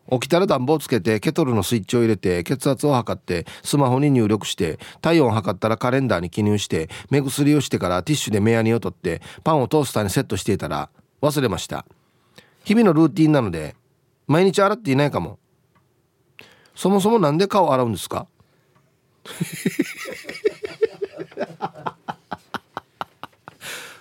[0.09, 10.89] 起きたら暖房つけてケトルのスイッチを入れて血圧を測ってスマホに入力して体温を測ったらカレンダーに記入して目薬をしてからティッシュで目やにを取ってパンをトースターにセットしていたら
[11.21, 11.85] 忘れました。
[12.63, 13.75] 日々のルーティンなので
[14.27, 15.39] 毎日洗っていないかも。
[16.75, 18.27] そもそも何で顔洗うんですか？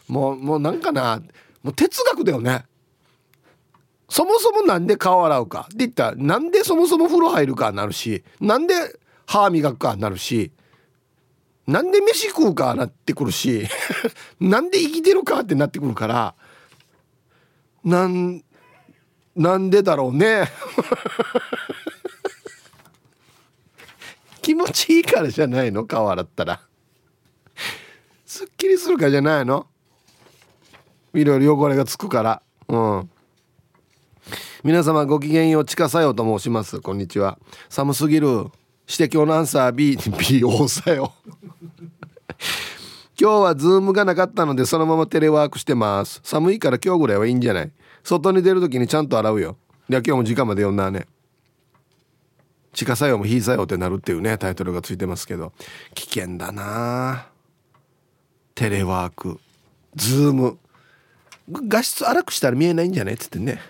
[0.09, 1.23] もうもうなんかな？
[1.63, 2.65] もう哲学だよね。
[4.09, 5.67] そもそもなんで顔洗うか？
[5.69, 8.75] って言ったらなんでそもそも風呂入るかなるしなんで
[9.27, 10.53] 歯磨くかなるし
[11.67, 13.67] なんで飯食うかなってくるし
[14.41, 16.35] なんで生きてるかってなってくるから
[17.85, 18.45] なん
[19.35, 20.49] なんでだろうね。
[24.42, 25.85] 気持ちいいからじゃないの？
[25.85, 26.61] 顔洗ったら。
[28.27, 29.66] すっきりするからじゃないの？
[31.14, 32.42] いろいろ汚れがつくから。
[32.68, 33.11] うん。
[34.64, 36.81] 皆様ごきげんようちかさよと申します。
[36.81, 37.38] こんにちは。
[37.68, 38.27] 寒すぎる。
[38.29, 41.14] 指摘のアンサー B B 多さよ
[43.18, 46.21] 今日はズームがなかったのでそのままテレワークしてます。
[46.25, 47.73] 寒いから今日ぐらいはいいんじゃない？
[48.05, 49.57] 外に出る時にちゃんと洗うよ。
[49.88, 51.07] いや今日も時間まで読んだね。
[52.73, 55.53] 地下作用も非作用ってなるっていうねタイトルがついてますけど。
[55.95, 57.27] 危険だな。
[58.55, 59.41] テレワーク。
[59.95, 60.59] ズーム。
[61.51, 63.61] 画質荒くしたら見えないんじゃないっつってね。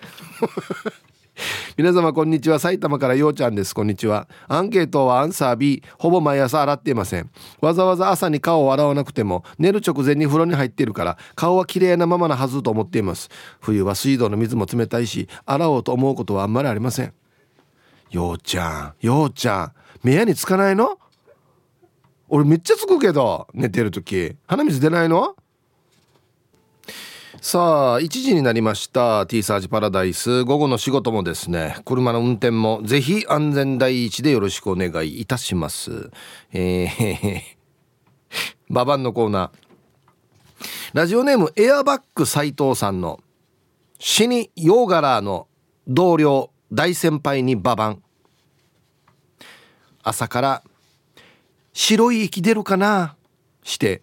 [1.77, 2.59] 皆様こんにちは。
[2.59, 3.73] 埼玉からようちゃんです。
[3.73, 4.27] こんにちは。
[4.47, 7.29] アンケートはアンサー B ほぼ毎朝洗っていません。
[7.61, 13.29] わざわざ朝に顔を洗わなくても寝る直前に風呂に入っているから顔は綺麗なままなはずと思っています。
[13.59, 17.13] 冬は水道の水も冷たいし洗おうと思うことはあんまりありません。
[18.11, 19.05] ようちゃん。
[19.05, 19.71] ようちゃん。
[20.03, 20.99] 目やにつかないの？
[22.29, 24.35] 俺めっちゃつくけど寝てる時。
[24.47, 25.35] 鼻水出ないの？
[27.45, 30.45] さあ1時になりました T サージパラダイス。
[30.45, 36.09] 午後の仕事もですね車の運転もぜひ安全第一でよろしくお願いいたします。
[36.53, 37.41] えー、
[38.69, 40.67] ババンのコーナー。
[40.93, 43.19] ラジオネームエアバック斎藤さんの
[43.99, 45.49] 死にヨーガラーの
[45.85, 48.01] 同僚大先輩にババン
[50.01, 50.63] 朝から
[51.73, 53.17] 白い息出るかな？
[53.63, 54.01] して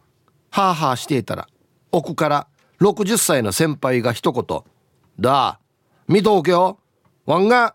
[0.50, 1.48] ハーハーしていたら
[1.90, 2.46] 奥から
[2.80, 4.44] 60歳の先輩が一言
[5.20, 5.60] 「だあ
[6.08, 6.78] 見とおけよ。
[7.26, 7.74] わんが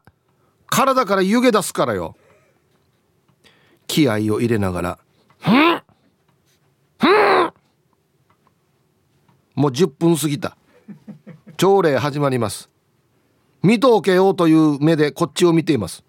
[0.68, 2.16] 体から湯気出すからよ」
[3.88, 5.00] 気合を入れながら
[5.40, 5.82] 「ふん
[6.98, 7.54] ふん」
[9.54, 10.58] もう10分過ぎた。
[11.58, 12.70] 朝礼始まります
[13.64, 16.04] 見とおけよという目でこっちを見ています。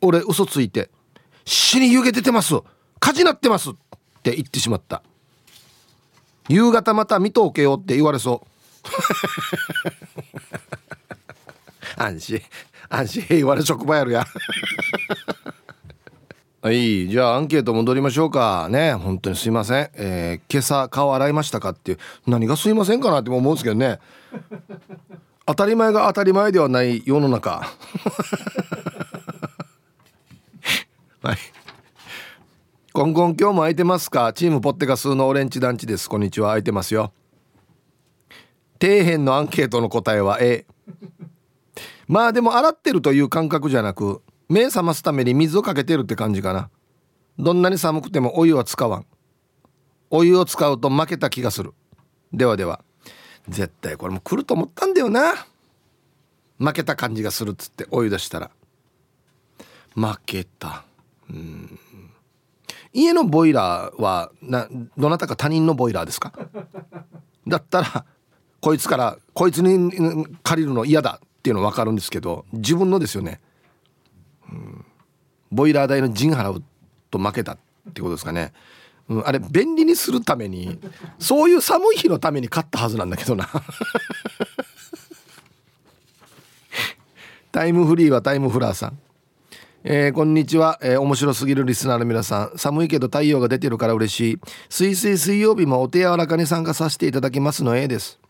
[0.00, 0.90] 俺嘘ついて
[1.44, 2.54] 「死に湯気出てます。
[2.98, 3.74] 火事なってます」っ
[4.22, 5.04] て言ってしまった。
[6.48, 8.46] 夕方また見とけよって言われそう。
[12.02, 12.40] 安心。
[12.88, 13.22] 安心。
[13.22, 14.26] 平和な職場やるや。
[16.62, 18.68] はいじゃあアンケート戻りましょうか。
[18.70, 21.98] ね本当にすいません、えー、今朝顔洗いましたかっていう。
[22.26, 23.98] 何がすいませんかなって思うんですけどね。
[25.44, 27.68] 当たり前が当たり前ではない世の中。
[31.22, 31.38] はい。
[32.94, 34.34] コンコン今日も空いてますか？
[34.34, 36.10] チームポッテガスのオレンジ団地です。
[36.10, 36.48] こんにちは。
[36.48, 37.14] 空いてますよ。
[38.78, 40.66] 底辺のアンケートの答えは A
[42.06, 46.68] まあでも洗ってるという感覚じゃなく目覚ますために水をかけてるって感じかな。
[47.38, 49.06] どんなに寒くてもお湯は使わん。
[50.10, 51.72] お湯を使うと負けた気がする。
[52.34, 52.84] ではでは。
[53.48, 55.46] 絶対これも来ると思ったんだよな。
[56.58, 58.50] 負けた感じがするっつってお湯出したら。
[59.94, 60.84] 負けた。
[61.30, 61.78] うん。
[62.92, 66.32] 家のボイラーはなどなたか他人のボイラーですか？
[67.46, 68.04] だったら
[68.60, 73.40] こいつからこいつに借りるの嫌だっていうの分かるんですけど自分のですよね、
[74.50, 74.84] うん、
[75.50, 76.62] ボイラー代の陣払う
[77.10, 77.58] と負けたっ
[77.92, 78.52] てことですかね、
[79.08, 80.78] うん、あれ便利にするために
[81.18, 83.48] そういう寒い日のために買ったはずなんだけどな。
[87.50, 88.98] タイムフリーはタイムフラーさん。
[89.84, 92.56] えー、こんにちは、えー、面白すぎるリスナーの皆さん。
[92.56, 94.40] 寒いけど太陽が出てるから嬉しい。
[94.68, 98.20] 水水水曜日もお手柔らかに参加させていただきますの A です。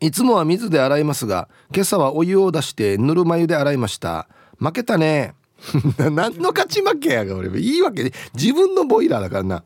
[0.00, 4.28] いつもは水で洗いますが今朝はお湯を出してぬるま湯で洗いました。
[4.58, 5.34] 負けたね。
[5.96, 7.48] 何の勝ち負けやが俺。
[7.58, 9.64] いいわけで自分のボイラーだからな。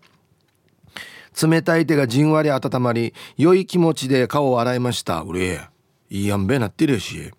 [1.43, 5.25] 冷たい手がじんわり温まり良い気持ちで顔を洗いました。
[5.25, 5.61] 俺
[6.09, 7.33] いいやんべなってるし。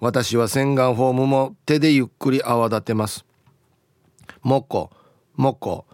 [0.00, 3.26] 私は洗顔フォームも手でゆっくり泡立てます。
[4.42, 4.90] もこ
[5.36, 5.84] もこ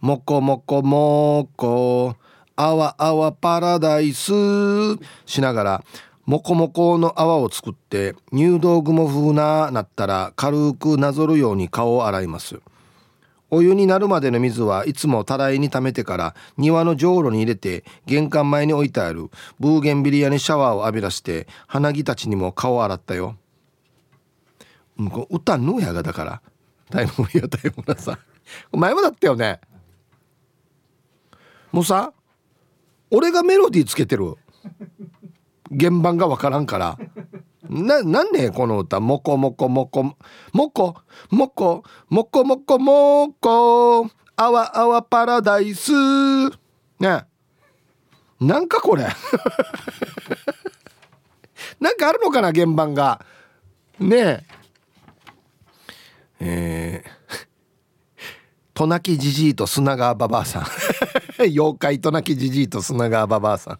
[0.00, 2.14] もこもこもこ
[2.54, 4.32] あわあわパラダイス。
[5.26, 5.84] しながら
[6.26, 12.60] もこもこの泡を作って入道雲風ななったら軽くなぞるように顔を洗います。
[13.50, 23.36] お湯になるまでの水はいつもたらいに溜めてから庭のじょうろに入れて玄関前に置いてあるブーゲンビリアにシャワーを浴び出して花木たちにも顔を洗ったよ。
[25.10, 26.42] こ歌のやがだから。
[26.90, 28.18] タイムリアタイムラさ。
[28.72, 29.60] 前もだったよね。
[31.72, 32.12] もうさ
[33.10, 34.36] 俺がメロディーつけてる。
[35.78, 36.98] 原版が分からんから。
[37.68, 40.02] ななんねこの歌「もこもこもこ
[40.52, 40.94] もこ
[41.30, 45.90] もこもこもこもこあわあわパラダイス」
[47.00, 47.26] ね。
[48.40, 49.06] なんかこれ。
[51.80, 53.24] なんかあるのかな原版が。
[53.98, 54.44] ねえ。
[56.40, 57.46] えー、
[58.74, 60.66] トナキジジイと砂川ババアさん。
[61.40, 63.78] 妖怪トナキジジイと砂川ババアさん。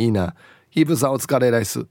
[0.00, 0.34] いいな。
[0.70, 1.86] ヒープさんお疲れライス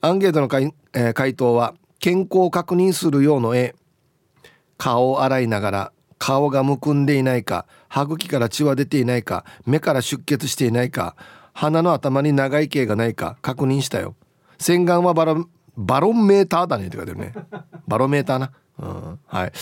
[0.00, 3.74] アンケートの回,、えー、回答は健康を確認するようの絵。
[4.78, 11.16] 顔を洗いながら顔がむくんでいないか歯茎から血は出ていないか目から出血していないか
[11.52, 14.14] 鼻の頭に長い毛がないか確認したよ。
[14.58, 15.34] 洗顔はバラ
[15.80, 17.32] バロンメーターだねって書いてるね。
[17.88, 19.52] バロメーターな、うん、はい。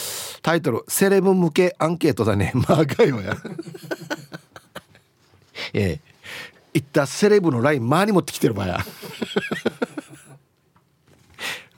[0.43, 3.37] タイトル「セレブ向けアンケートだね」 まあかよや。
[5.73, 6.19] ええ。
[6.75, 8.79] いったセレブのライン周り持ってきてる場合や。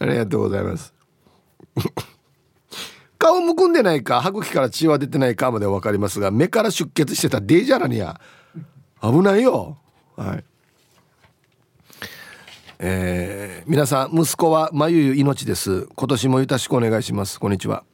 [0.01, 0.95] ありがとうございます。
[3.19, 8.19] 顔むくんでないか歯茎から血は出てないかまで分かりますが目から出血してたデージャラにや
[9.03, 9.77] 危ないよ。
[10.17, 10.45] はい。
[12.83, 15.87] えー、皆さん息子はまゆゆ命です。
[15.95, 17.39] 今年もよろしくお願いします。
[17.39, 17.85] こんにちは。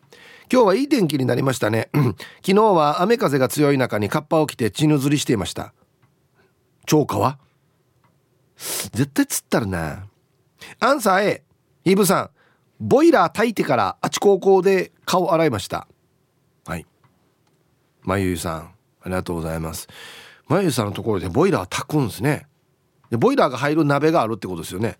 [0.50, 1.90] 今日はいい天気になりましたね。
[2.46, 5.74] 昨日は雨風が強い中にカッパを着て血ぬずりしていました。
[6.86, 7.36] 超川？
[8.56, 10.06] 絶対釣ったらな。
[10.78, 11.42] アンサー A
[11.84, 12.30] イブさん。
[12.78, 15.88] ボイラー炊いてからあち高校で顔洗いました。
[16.64, 16.86] はい。
[18.02, 18.70] まゆゆさん
[19.00, 19.88] ありがとうございます。
[20.46, 22.46] まゆゆさんのところでボイラー炊くんですね。
[23.10, 24.98] でボイラーが入る鍋があるってことですよね。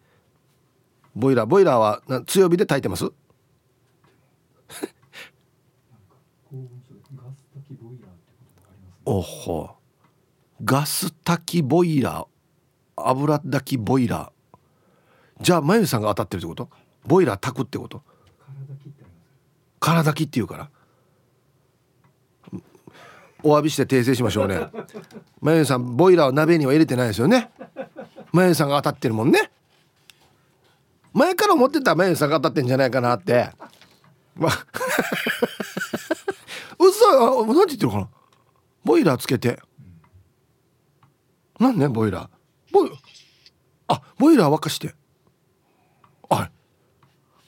[1.14, 3.11] ボイラーボイラーは強火で炊いてます？
[9.04, 9.70] おほ。
[10.64, 12.26] ガス炊きボイラー
[12.96, 15.42] 油炊きボイラー。
[15.42, 16.70] じゃあまゆさんが当たってるってこと？
[17.07, 18.02] ボイラー炊くってこと？
[19.80, 20.70] 空炊きって言うから。
[23.42, 24.61] お詫びして訂正しましょうね。
[25.40, 27.50] まゆさんボイラーを鍋には入れてないですよね？
[28.37, 29.51] まゆさんが当たってるもんね。
[31.14, 33.51] 前から思ってたまゆさんが当たってんじゃないかなって。
[34.34, 34.66] ま あ
[36.78, 38.09] 嘘何て言ってるかな？
[38.84, 39.59] ボイラーつけて。
[41.59, 42.28] 何ねボイラー。
[42.72, 42.91] ボイ
[43.89, 44.95] あボイラー沸かして。
[46.28, 46.51] あ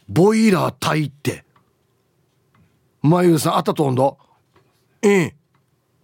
[0.08, 1.44] ボイラー炊いて。
[3.02, 4.16] まゆさんあったとんど
[5.02, 5.36] ええ。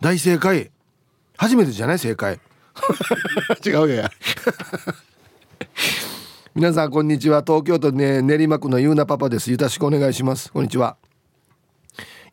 [0.02, 0.70] 大正解。
[1.38, 1.98] 初めてじゃない？
[1.98, 2.38] 正解。
[3.64, 4.10] 違うや。
[6.54, 7.42] 皆さんこんにちは。
[7.42, 9.50] 東京都、ね、練馬区のゆうなパパです。
[9.50, 10.52] よろしくお願いします。
[10.52, 10.96] こんにちは。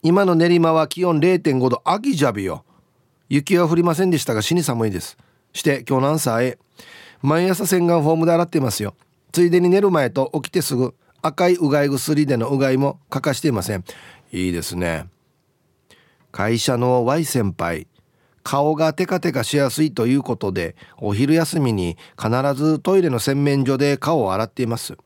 [0.02, 1.82] 今の練馬は気温0.5度。
[1.84, 2.64] 秋じゃびよ。
[3.28, 5.16] 雪は降りませんでしたが死に寒いです。
[5.52, 6.58] して今日のアンサーへ。
[7.22, 8.94] 毎朝洗顔フォームで洗っていますよ。
[9.32, 13.84] ついでに寝る前と起きてすぐ赤いうがい薬でのうがいも欠かしていません。
[14.32, 15.06] いいですね。
[16.32, 17.86] 会社の Y 先輩。
[18.42, 24.96] 顔がテカテカしやすいということでお昼休みに必ずトイレの洗面所で顔を洗っています。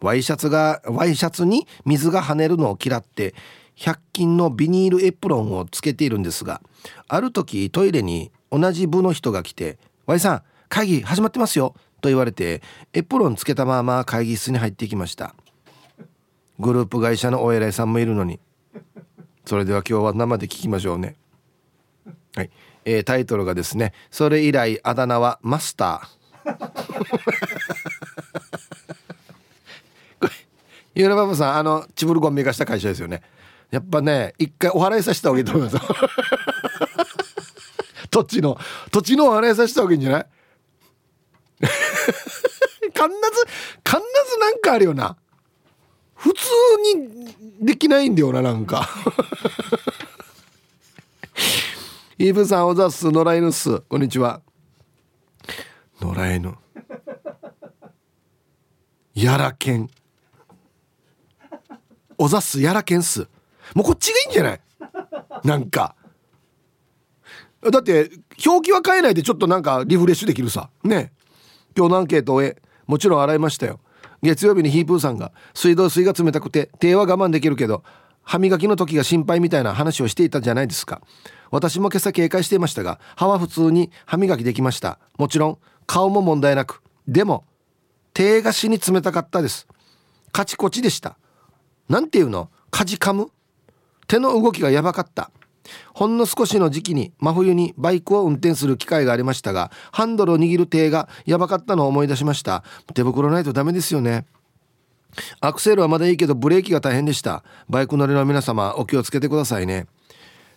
[0.00, 3.34] ワイシャツがワイシャツに水が跳ねるのを嫌って
[3.76, 6.60] 100均のビニールエプロンをつけているんですが
[7.08, 15.34] ある時トイレに同じ部の人が来て「ワイさん会議始まってますよ」と言われてエプロンつけたまま会議室に入ってきました。
[16.58, 18.40] グループ会社のお偉いさんもいるのに。
[19.44, 21.16] それでは今日は生で聞きましょうね。
[22.36, 22.50] はい、
[22.84, 26.46] えー、タイトルがですねそれ以来あだ名はマスター。
[30.20, 30.30] これ
[30.94, 33.22] ゆらばばさんあのチブルゴンメガした会社ですよね。
[33.70, 35.76] やっぱね一回お払いさせた方がいいと思います
[38.10, 38.56] 土地の
[38.92, 40.26] 土地のお払いさせた方がいいんじゃない？
[41.66, 41.78] 必ず
[43.84, 45.16] 必ずなんかあるよな。
[46.14, 46.48] 普通
[46.94, 48.88] にできないんだよななんか。
[52.18, 53.82] イブさんおざっす野良犬っす。
[53.82, 54.40] こんにちは。
[56.00, 56.54] 野良犬。
[59.14, 59.90] やらけん。
[62.16, 63.28] おざっすやらけんっす。
[63.74, 64.60] もうこっちがいいんじゃない？
[65.44, 65.94] なんか。
[67.70, 68.10] だって
[68.46, 70.70] 表記は変えないでちょっとなんかリフレッシュできるさ。
[70.84, 71.12] ね。
[71.76, 72.56] 今日のアンケートを終え
[72.86, 73.78] もちろん洗いましたよ。
[74.22, 77.84] 月曜日にヒープーさんが水道水が冷たくて手は我慢できるけど
[78.26, 81.00] 歯磨きの時が心配みたいな話をしていたじゃないですか。
[81.50, 84.98] 私も今朝警戒していましたが歯は普通に歯磨きできました。
[85.16, 87.44] もちろん顔も問題なくでも
[88.12, 89.68] 手が死に冷たかったです。
[90.32, 91.16] カチコチでした。
[91.88, 92.50] なんていうの？
[92.70, 93.30] かじかむ
[94.08, 95.30] 手の動きがやばかった。
[95.94, 102.64] ほんの少しの時期に真冬にバイクを運転する機会がありましたがハンドルを握る手がやばかったのを思い出しました。
[102.94, 104.26] 手袋ないとダメですよね。
[105.40, 107.42] アクセルはまだいいけどブレーキが大変でした。
[107.68, 109.86] バイク乗りの皆様お気をつけてくださいね。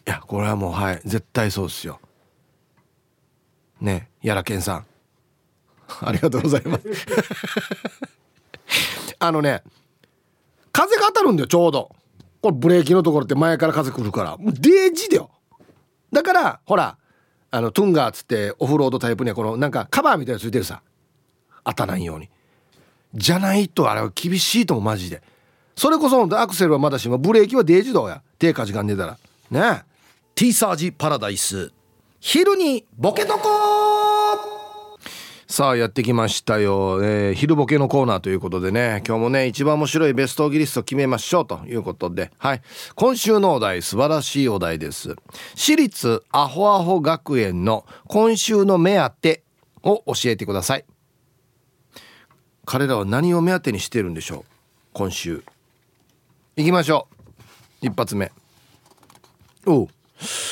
[0.07, 1.01] いやこれはもうはい。
[1.05, 1.99] 絶対そうですよ。
[3.81, 4.85] ねやらけんさん。
[6.01, 6.85] ありがとうございます。
[9.19, 9.63] あのね
[10.71, 11.95] 風が当たるんだよちょうど。
[12.41, 14.37] これブレーキのところって前から風来るから。
[14.37, 15.31] もうデージだよ。
[16.11, 16.97] だからほら
[17.51, 20.81] あのトゥンガーっつってオフロードタイプにはこのなんかカバーみたいなついてるさ。
[21.65, 22.29] 当たらんように。
[23.13, 25.21] じゃないとあれは厳しいと思うマジで。
[25.75, 28.21] それこそアクセルはまだしもブレーキはデージ動や。
[28.37, 29.17] 低下時間ねえたら。
[29.51, 29.83] ね。
[29.85, 29.89] え
[30.35, 31.71] T サージパラダイス。
[32.19, 33.49] 昼にボケとこ
[35.47, 39.01] さあやってきましたよ、えー、昼ボケのコーナーということでね。
[39.07, 42.31] 今日もね一番面白いベストギリスト決めましょうということで。
[42.37, 42.61] はい。
[42.95, 45.15] 今週のお題素晴らしいお題です。
[45.55, 49.43] 私立アホアホ学園の今週の目当て
[49.81, 50.85] を教えてください。
[52.71, 54.43] 彼らは何を目当てにしてるんでしょう？
[54.93, 55.43] 今週。
[56.55, 57.07] いきましょ
[57.81, 57.87] う。
[57.87, 58.31] 一発目。
[59.65, 59.87] お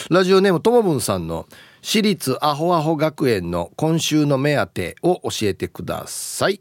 [0.10, 1.46] ラジオネームともぶんさんの
[1.84, 6.60] 私立アホアホ学園の今週の目当てを教えてください。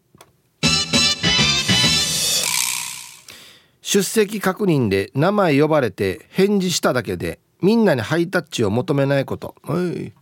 [3.80, 9.54] 出席確認で名前呼ばれて返事しただけでみんなにハイタッチを求めないこと。
[9.62, 10.12] はい。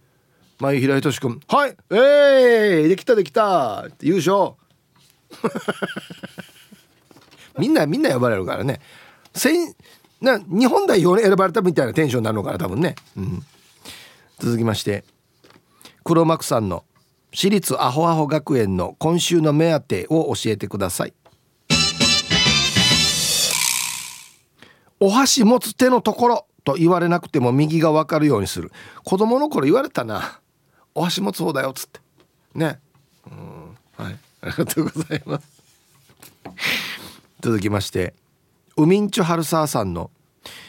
[0.60, 1.40] 前平井敏君。
[1.48, 1.76] はい。
[1.90, 3.88] えー、できたできた。
[4.00, 4.52] 優勝。
[7.58, 8.80] みんなみんな呼ばれるからね。
[10.20, 13.42] な日本代表に選ばれたみたいなテンションになるのかな多分ね、うん、
[14.38, 15.04] 続きまして
[16.02, 16.84] 黒幕さんの
[17.32, 21.14] 私立アホアホ学園の今週の目当てを教えてください。
[25.00, 28.70] お箸持つ手のところと言われなくても右が分かるようにする。
[29.04, 30.40] 子供の頃言われたな。
[30.94, 32.00] お箸持つ方だよっつって。
[32.54, 32.78] ね。
[33.26, 34.04] うん。
[34.04, 34.16] はい。
[34.44, 35.48] ありがとうございます。
[37.40, 38.14] 続きまして
[38.76, 40.10] ウミンチュハルサーさんの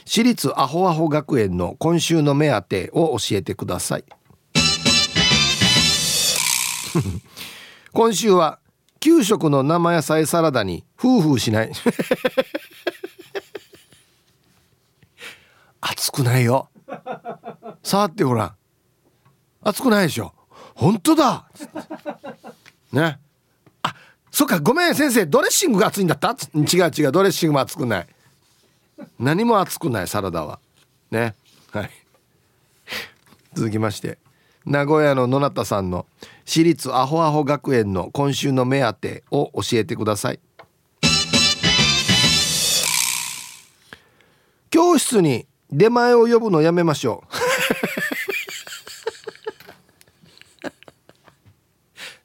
[0.05, 4.05] 私立アホアホ学園の今週の目当てを教えてください。
[7.91, 8.59] 今週は
[9.01, 11.71] 給食の生野菜サラダにフーフーしない。
[15.81, 16.69] 熱くないよ。
[17.83, 18.55] 触ってごらん。
[19.63, 20.33] 熱くないでしょ。
[20.75, 21.49] 本当だ。
[22.91, 23.19] ね。
[24.35, 26.31] そっかごめん先生ドレッシングが熱いんだった？
[26.53, 28.07] 違う違うドレッシングも熱くない。
[29.17, 30.59] 何も熱くないサラダは。
[31.09, 31.35] ね。
[31.71, 31.89] はい。
[33.53, 34.17] 続きまして
[34.65, 36.05] 名古屋の野中さんの
[36.43, 40.39] 私立アホアホ学園の今週の目当てを教えてください。
[44.69, 47.35] 教室に出前を呼ぶのやめましょう。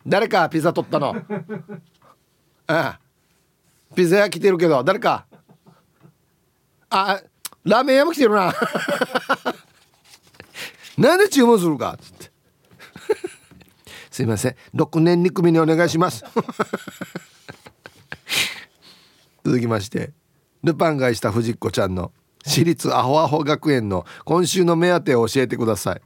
[0.10, 1.14] 誰かピザ取ったの？
[2.70, 5.26] ああピザ屋来てるけど誰か。
[6.88, 7.20] あ
[7.64, 8.54] ラーメン屋も来てるな。
[10.96, 11.98] なんで注文するか？
[12.00, 12.30] っつって。
[14.10, 14.56] すいません。
[14.74, 16.24] 6年2組にお願いします。
[19.44, 20.12] 続きまして。
[20.62, 22.12] ルパンがした藤子ちゃんの
[22.44, 26.02] 私立アホアホ学園の今週の目当てを教えてください。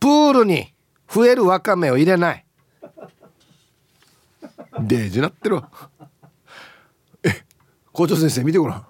[0.00, 0.72] プールに
[1.08, 2.44] 増えるわかめを入れない。
[4.80, 5.60] デージなってる
[7.24, 7.42] え
[7.92, 8.86] 校長先生見てごらん。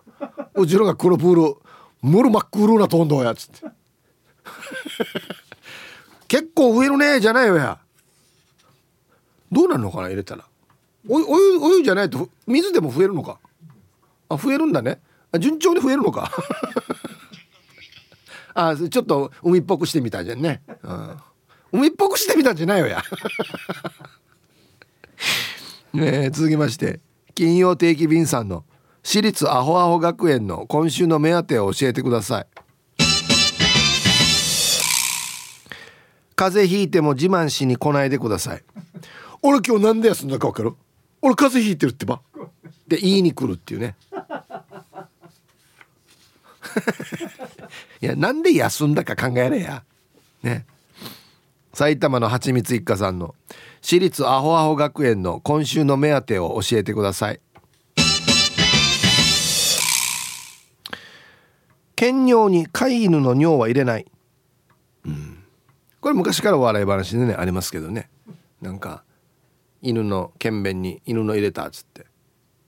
[0.54, 1.56] うちのが黒プール
[2.02, 3.34] ムルマックルーなとんどや。
[3.34, 3.66] つって
[6.26, 7.78] 結構増えるねじゃないよや。
[9.50, 10.44] どうなるのかな入れたら。
[11.08, 11.24] お湯
[11.58, 13.38] お湯じゃないと水でも増えるのか。
[14.28, 15.00] あ増えるんだね。
[15.38, 16.30] 順調に増えるのか。
[18.54, 21.16] あちょっと海っぽくしてみたじゃんね、うん、
[21.72, 23.02] 海っぽくしてみたんじゃないよや。
[25.92, 27.00] ね続きまして
[27.34, 28.64] 金曜定期便さんの
[29.02, 32.46] 私立アホアホ学園の今週の目当てを教えてください。
[36.36, 38.62] 風邪ひいても自慢しに来ないでください。
[39.42, 40.74] 俺今日なんで休んだか分かる？
[41.20, 42.20] 俺風邪ひいてるってば？
[42.86, 43.96] で言いに来るっていうね。
[48.00, 49.82] いやなんで休んだか考えれや。
[50.42, 50.64] ね
[51.78, 53.36] 埼玉のはちみつ一家さんの
[53.82, 57.40] 私立アホアホ学園の今週の目当てを教えてください。
[61.94, 64.06] 兼尿に飼い犬の尿は入れない、
[65.06, 65.44] うん、
[66.00, 68.10] これ昔からお笑い話でねありますけどね。
[68.60, 69.04] なんか
[69.80, 72.06] 犬の剣弁に犬の入れたっつって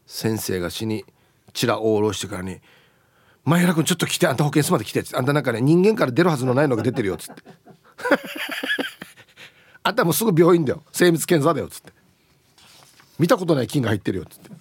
[0.06, 1.04] 先生が死に
[1.52, 2.60] チラオールしてからに
[3.42, 7.42] 「前原君ちょっと来てあんた保健室まで来て」っつって「あんたなんかね人間から出るはずのないのが出てるよ」っつって
[9.82, 10.82] 「あんたもうすぐ病院だよ。
[10.92, 11.92] 精密検査だよ」っつって
[13.18, 14.50] 「見たことない菌が入ってるよ」っつって。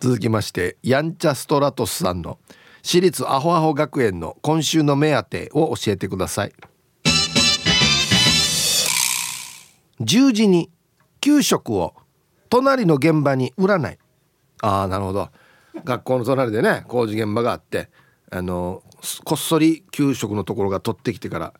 [0.00, 2.38] 続きましてヤンチャストラトスさんの
[2.82, 6.52] 私立アホアホ学園の今週の目当てを教えてください。
[10.00, 10.70] 10時に
[11.20, 11.94] 給食を
[12.48, 13.98] 隣の現場に売らない。
[14.62, 15.28] ああなるほど。
[15.84, 17.90] 学校の隣でね工事現場があって
[18.30, 18.82] あの
[19.24, 21.54] こっそり給食のところが取ってきてから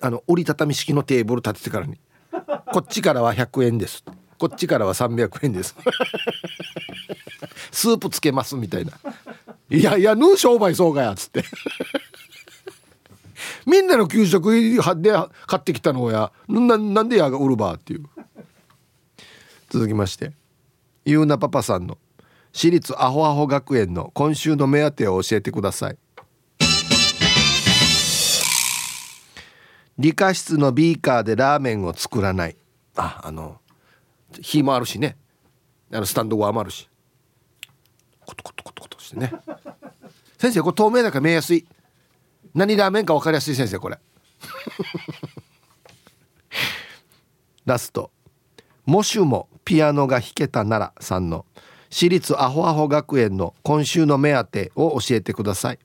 [0.00, 1.98] あの折りたたみ式のテーブル立ててからに
[2.72, 4.04] こっちからは100円です。
[4.38, 5.74] こっちからは300円です。
[7.72, 8.92] スープつけますみたいな。
[9.70, 11.44] いやいやヌー商売そうかやっつって。
[13.66, 14.52] みんなの給食
[14.96, 15.12] で
[15.46, 18.04] 買ってきたのやななんでやが売るばっていう。
[19.68, 20.32] 続きまして
[21.04, 21.98] ゆうなパパさんの
[22.52, 25.98] 私立アホアホ学園の今週の目当てを教えてください。
[29.98, 32.56] 理科室のビーカーでラーメンを作らない。
[32.96, 33.60] ああの
[34.40, 35.16] 火もあるしね。
[35.92, 36.88] あのスタンド側もあるし。
[38.24, 39.32] コトコトコトコトしてね。
[40.38, 41.66] 先生これ透明だから見えやすい。
[42.54, 43.98] 何ラーメンか分かりやすい先生これ。
[47.66, 48.10] ラスト
[48.86, 51.44] 「もしもピアノが弾けたなら」さんの
[51.90, 55.78] 私立アホアホ学園の今週の目当てを教えてください。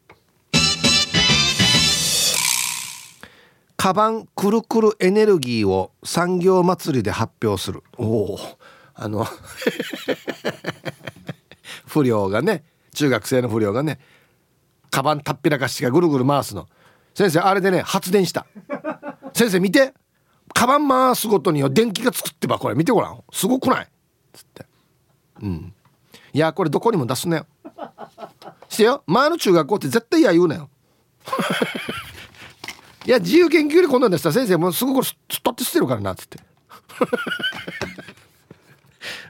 [3.83, 7.83] カバンくるくるエネルギーを産業祭りで発表する。
[7.97, 8.39] おお
[8.93, 9.27] あの
[11.85, 12.63] 不良がね
[12.93, 13.99] 中学生の不良がね
[14.89, 16.69] カバンたっぴらかしがぐるぐる回すの。
[17.13, 18.45] 先生あれでね発電した。
[19.33, 19.93] 先生見て。
[20.53, 22.75] カバン回すごとによ電気が作ってばこれ。
[22.75, 23.21] 見てごらん。
[23.33, 23.89] すごくない？
[24.31, 24.65] つって。
[25.41, 25.73] うん。
[26.31, 27.45] いやこれどこにも出すなよ。
[28.69, 29.03] してよ。
[29.07, 30.69] 前の中学校って絶対いや言うなよ
[33.05, 36.39] いや自由研究でこんなんでしたら先生もうすぐこれスッって捨てるからなっつって。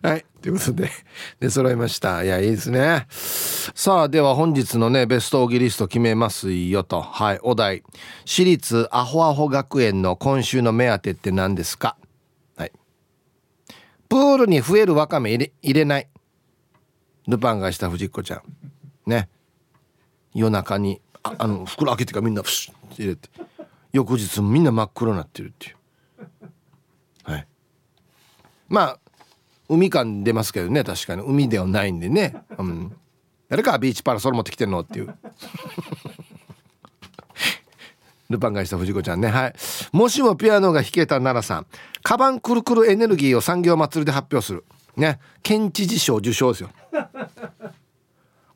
[0.04, 0.26] はい。
[0.42, 0.92] ということで
[1.40, 2.24] で揃いました。
[2.24, 3.08] いやいいですね。
[3.10, 7.02] さあでは本日のねベストオギリスト決めますよと。
[7.02, 7.82] はいお題。
[8.26, 11.98] 私立アホアホ学園の今週の目当てって何ですか？
[12.56, 12.72] はい。
[14.08, 16.08] プールに増えるわかめ入れ入れない。
[17.28, 18.42] ルパンがした藤子ちゃん。
[19.10, 19.30] ね。
[20.36, 23.30] 夜中にああの袋開けてからみんなプシュッ入れて
[23.94, 25.76] 翌日みんな真っ黒になってるっていう。
[27.24, 27.48] はい。
[28.68, 29.00] まあ
[29.70, 31.22] 海感出ますけどね確かに。
[31.22, 32.92] 海ではないんでね、うん、
[33.48, 35.16] 誰かビーチパラソル持ってきてんのっていう。
[38.30, 39.28] ルパンがした藤子ちゃんね。
[39.28, 39.54] はい。
[39.92, 41.68] もしもピアノが弾けた奈良さん。
[42.02, 44.66] カバンくるくるエネルギーを産業祭りで発表する。
[44.98, 45.20] ね。
[45.44, 46.72] 県知事賞受賞ですよ。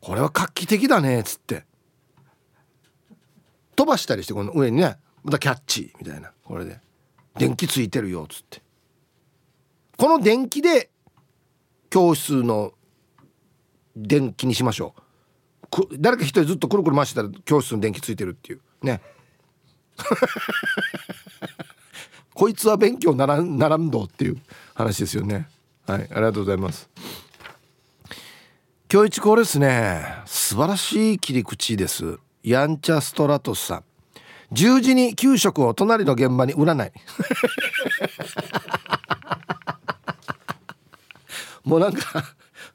[0.01, 1.65] これは画期的だねっつって。
[3.75, 4.97] 飛ばしたりしてこの上にね。
[5.23, 6.31] またキャッチみたいな。
[6.43, 6.79] これで。
[7.37, 8.61] 電気ついてるよっつって。
[9.97, 10.89] この電気で
[11.89, 12.73] 教室の
[13.95, 15.01] 電気にしましょう。
[15.99, 18.61] 誰か一人ずっとくるくる回してたら教室の電気ついてるっていう。
[18.81, 19.01] ね。
[22.33, 24.37] こいつは勉強ならんならんどっていう
[24.75, 25.49] 話ですよね。
[25.87, 26.01] はい。
[26.01, 26.89] ありがとうございます。
[28.91, 30.05] 今日一これですね。
[30.25, 32.19] 素晴らしい切り口です。
[32.43, 33.83] やんちゃストラトスさん。
[34.53, 36.91] 10時に給食を隣の現場に売らない。
[41.63, 42.23] もうなんか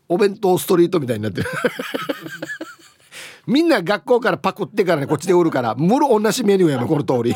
[0.09, 1.49] お弁当ストリートみたいになってる。
[3.47, 7.35] みんな学校からパクってからねこっちで売るからむる同じメニューやのこの通り。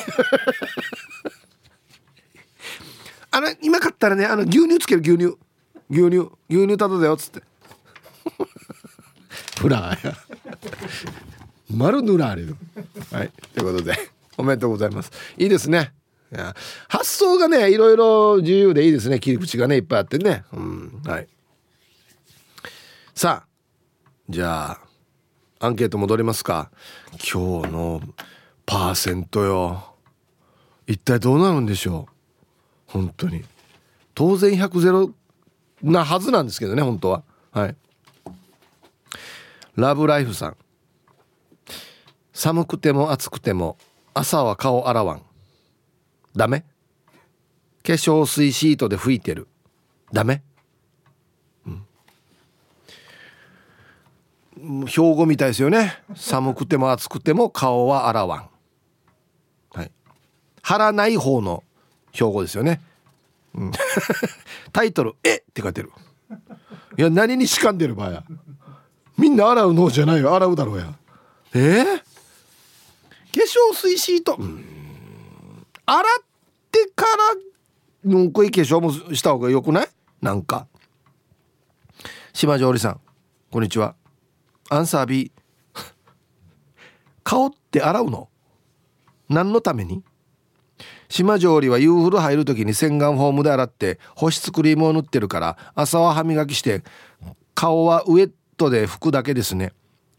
[3.31, 5.37] あの今買ったらねあの牛乳つける牛乳。
[5.89, 7.43] 牛乳牛乳ただだよっつって。
[9.61, 10.17] フラーや。
[11.71, 12.57] 丸塗られる。
[13.11, 15.11] はいということでおめでとうございます。
[15.37, 15.93] いいですね。
[16.89, 19.21] 発想がねいろいろ自由でいいですね。
[19.21, 20.45] 切り口がねいっぱいあってね。
[20.53, 21.29] うんはい。
[23.15, 23.49] さあ
[24.29, 24.81] じゃあ
[25.61, 26.71] アンケート戻りますか。
[27.13, 28.03] 今日の
[28.67, 29.95] パーセントよ。
[30.87, 32.13] 一体どうなるんでしょう？
[32.87, 33.45] 本当に。
[34.15, 35.13] 当然100ゼロ
[35.83, 37.23] なはずなんですけどね本当は。
[37.53, 37.77] はい。
[39.77, 40.57] ラブライフさん。
[42.33, 43.79] 寒くても暑くても
[44.19, 45.23] 朝は顔洗わん。
[46.35, 46.61] ダメ？
[46.61, 49.47] 化粧水シートで拭いてる。
[50.11, 50.43] ダメ？
[51.67, 51.71] う
[54.85, 54.87] ん。
[54.89, 56.03] 標語みたいですよね。
[56.15, 58.49] 寒くても暑くても顔は洗わん。
[59.73, 59.93] はい。
[60.63, 61.63] 貼らない方の
[62.13, 62.81] 標語ですよね、
[63.55, 63.73] うん、
[64.73, 65.37] タイトル「え？
[65.37, 65.93] っ!」って書いてる。
[66.97, 68.25] いや何にしかんでる場合や。
[69.19, 70.35] みんな洗うのじゃないよ。
[70.35, 70.95] 洗うだろうや。
[71.53, 71.59] え？
[71.59, 72.03] ー、
[73.43, 74.39] 粧水シート。
[75.87, 76.25] 洗っ
[76.73, 77.11] てから
[78.13, 79.89] うんこい化粧もした方がよくない？
[80.21, 80.67] なんか。
[82.33, 83.01] 島上里さん
[83.51, 83.95] こんにちは。
[84.69, 85.33] アンサー B
[87.25, 88.29] 顔って洗うの？
[89.29, 90.03] 何のために？
[91.09, 96.83] 島上里は夕風呂入る時に洗顔フォームで洗って保湿クリームを塗ってるから朝は歯磨きして
[97.55, 99.73] 顔はウエットで拭くだけですね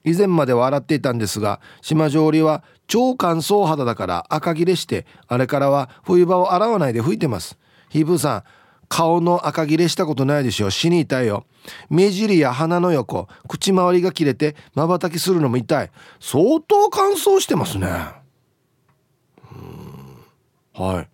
[0.07, 7.57] 以前までは洗っていたんですが島上里は超乾燥肌だから赤切れしてあれからは冬場を洗わないで拭いてます。
[7.89, 8.43] ヒープーさん
[8.89, 11.45] 顔の赤切れしたことないでしょ死に痛いよ。
[11.89, 15.91] 目尻や鼻の横口周りが切れてまばたきするのも痛い。
[16.21, 17.87] 相当乾燥してますね。
[20.73, 21.09] はい。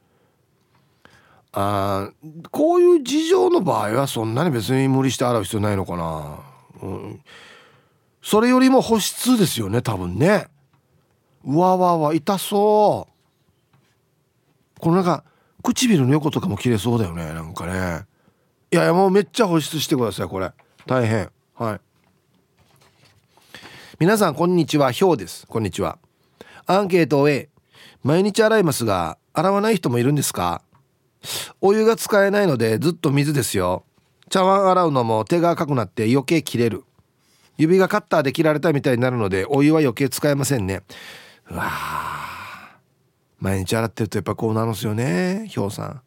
[1.54, 2.10] あ
[2.52, 6.40] こういう事情の場合はそんなに別に無理して洗う必要ないのかな、
[6.82, 7.22] うん、
[8.24, 10.48] それよりも保湿ですよね多分ね。
[11.44, 14.80] うわわわ痛そう。
[14.80, 15.26] このなんか
[15.62, 18.06] 唇の横とかも切れそうだよねなんかね。
[18.72, 20.52] いやいやもうめっちゃ保湿してくださいこれ。
[20.88, 21.30] 大変。
[21.56, 21.80] はい。
[24.00, 24.92] 皆さんこんにちは。
[24.92, 25.46] ひょうです。
[25.46, 26.00] こんにちは。
[26.66, 27.50] アンケートを A
[28.04, 30.62] 毎日洗いますが洗わない人もいるんですか？
[31.60, 33.84] お湯が使えないのでずっと水ですよ。
[34.30, 36.86] 茶碗洗うのも手が赤くなって余計切れる。
[37.58, 40.82] 指がカッターで切られたみたいになるのでお湯は余計使えませんね。
[41.50, 41.70] うわ
[43.40, 45.46] 毎日洗ってるとやっぱこうなるんですよね。
[45.50, 46.02] ひょうさん。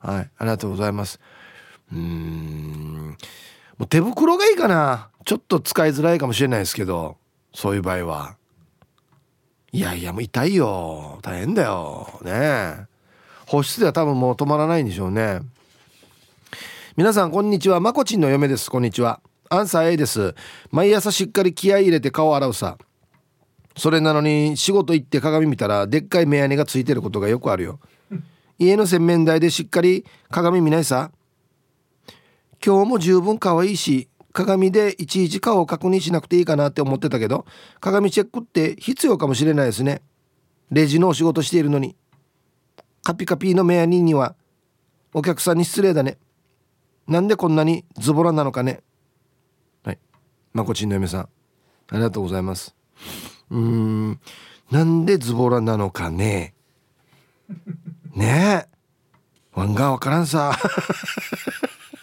[0.00, 0.30] はい。
[0.36, 1.20] ありがとうございます。
[1.92, 3.16] うん。
[3.78, 5.08] もう手袋がいいかな。
[5.24, 7.16] ちょっと使いづらいかもしれないですけど
[7.54, 8.36] そういう場合は。
[9.70, 11.20] いやいやもう痛いよ。
[11.22, 12.20] 大変だよ。
[12.22, 12.86] ね。
[13.46, 15.40] 保湿では多分もう止まらないんでしょうね。
[16.96, 17.80] 皆さんこんにちは。
[17.80, 18.70] まこちんの嫁です。
[18.70, 19.20] こんにちは。
[19.52, 20.34] アンサー A です。
[20.70, 22.78] 毎朝しっかり気合入れて顔洗うさ。
[23.76, 27.78] それなのに仕事行って鏡見たらでっかい目やにがついてることがよくあるよ。
[28.58, 31.10] 家の洗面台でしっかり鏡見ないさ。
[32.64, 37.44] 今日も十分可愛いし鏡でいちいち顔を確認しなくていいかなって思ってたけど
[37.78, 40.00] 鏡チェックって必要かもしれないですね。
[40.70, 41.94] レジのお仕事しているのに。
[43.02, 44.34] カピカピの目やにには
[45.12, 46.16] お客さんに失礼だね。
[47.06, 48.80] なんでこんなにズボラなのかね。
[50.52, 51.28] まこちんの嫁さんあ
[51.92, 52.74] りがとうございます。
[53.50, 54.20] うーん
[54.70, 56.54] なんでズボラなのかね。
[58.14, 58.72] ねえ。
[59.54, 60.58] ワンがわからんさ。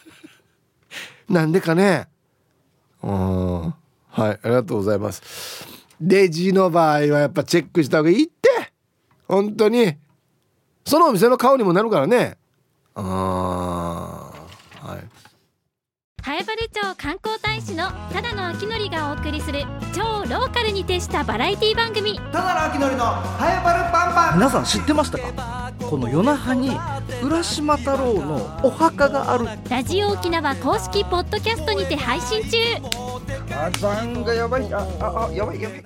[1.27, 2.07] なんでかね。
[3.01, 3.75] うんはい
[4.19, 5.67] ありがとうございます。
[6.01, 8.71] レジの場合はやっぱチェックした方がいいって。
[9.27, 9.95] 本当に。
[10.85, 12.37] そのお店の顔にもなるからね。
[12.95, 14.28] あはい
[16.29, 19.63] 南風原町観光大使のただの秋のりがお送りする
[19.95, 22.19] 超ローカルに徹したバラエティ番組。
[22.19, 24.37] ただの秋のりのハエバルパンパン。
[24.37, 25.73] 皆さん知ってましたか？
[25.89, 26.77] この夜那覇に
[27.23, 29.47] 浦島太郎のお墓がある。
[29.71, 32.57] ラジオ沖縄公式ポッドキャストにて配信中。
[33.49, 35.83] 火山がやばいあああやばいやばい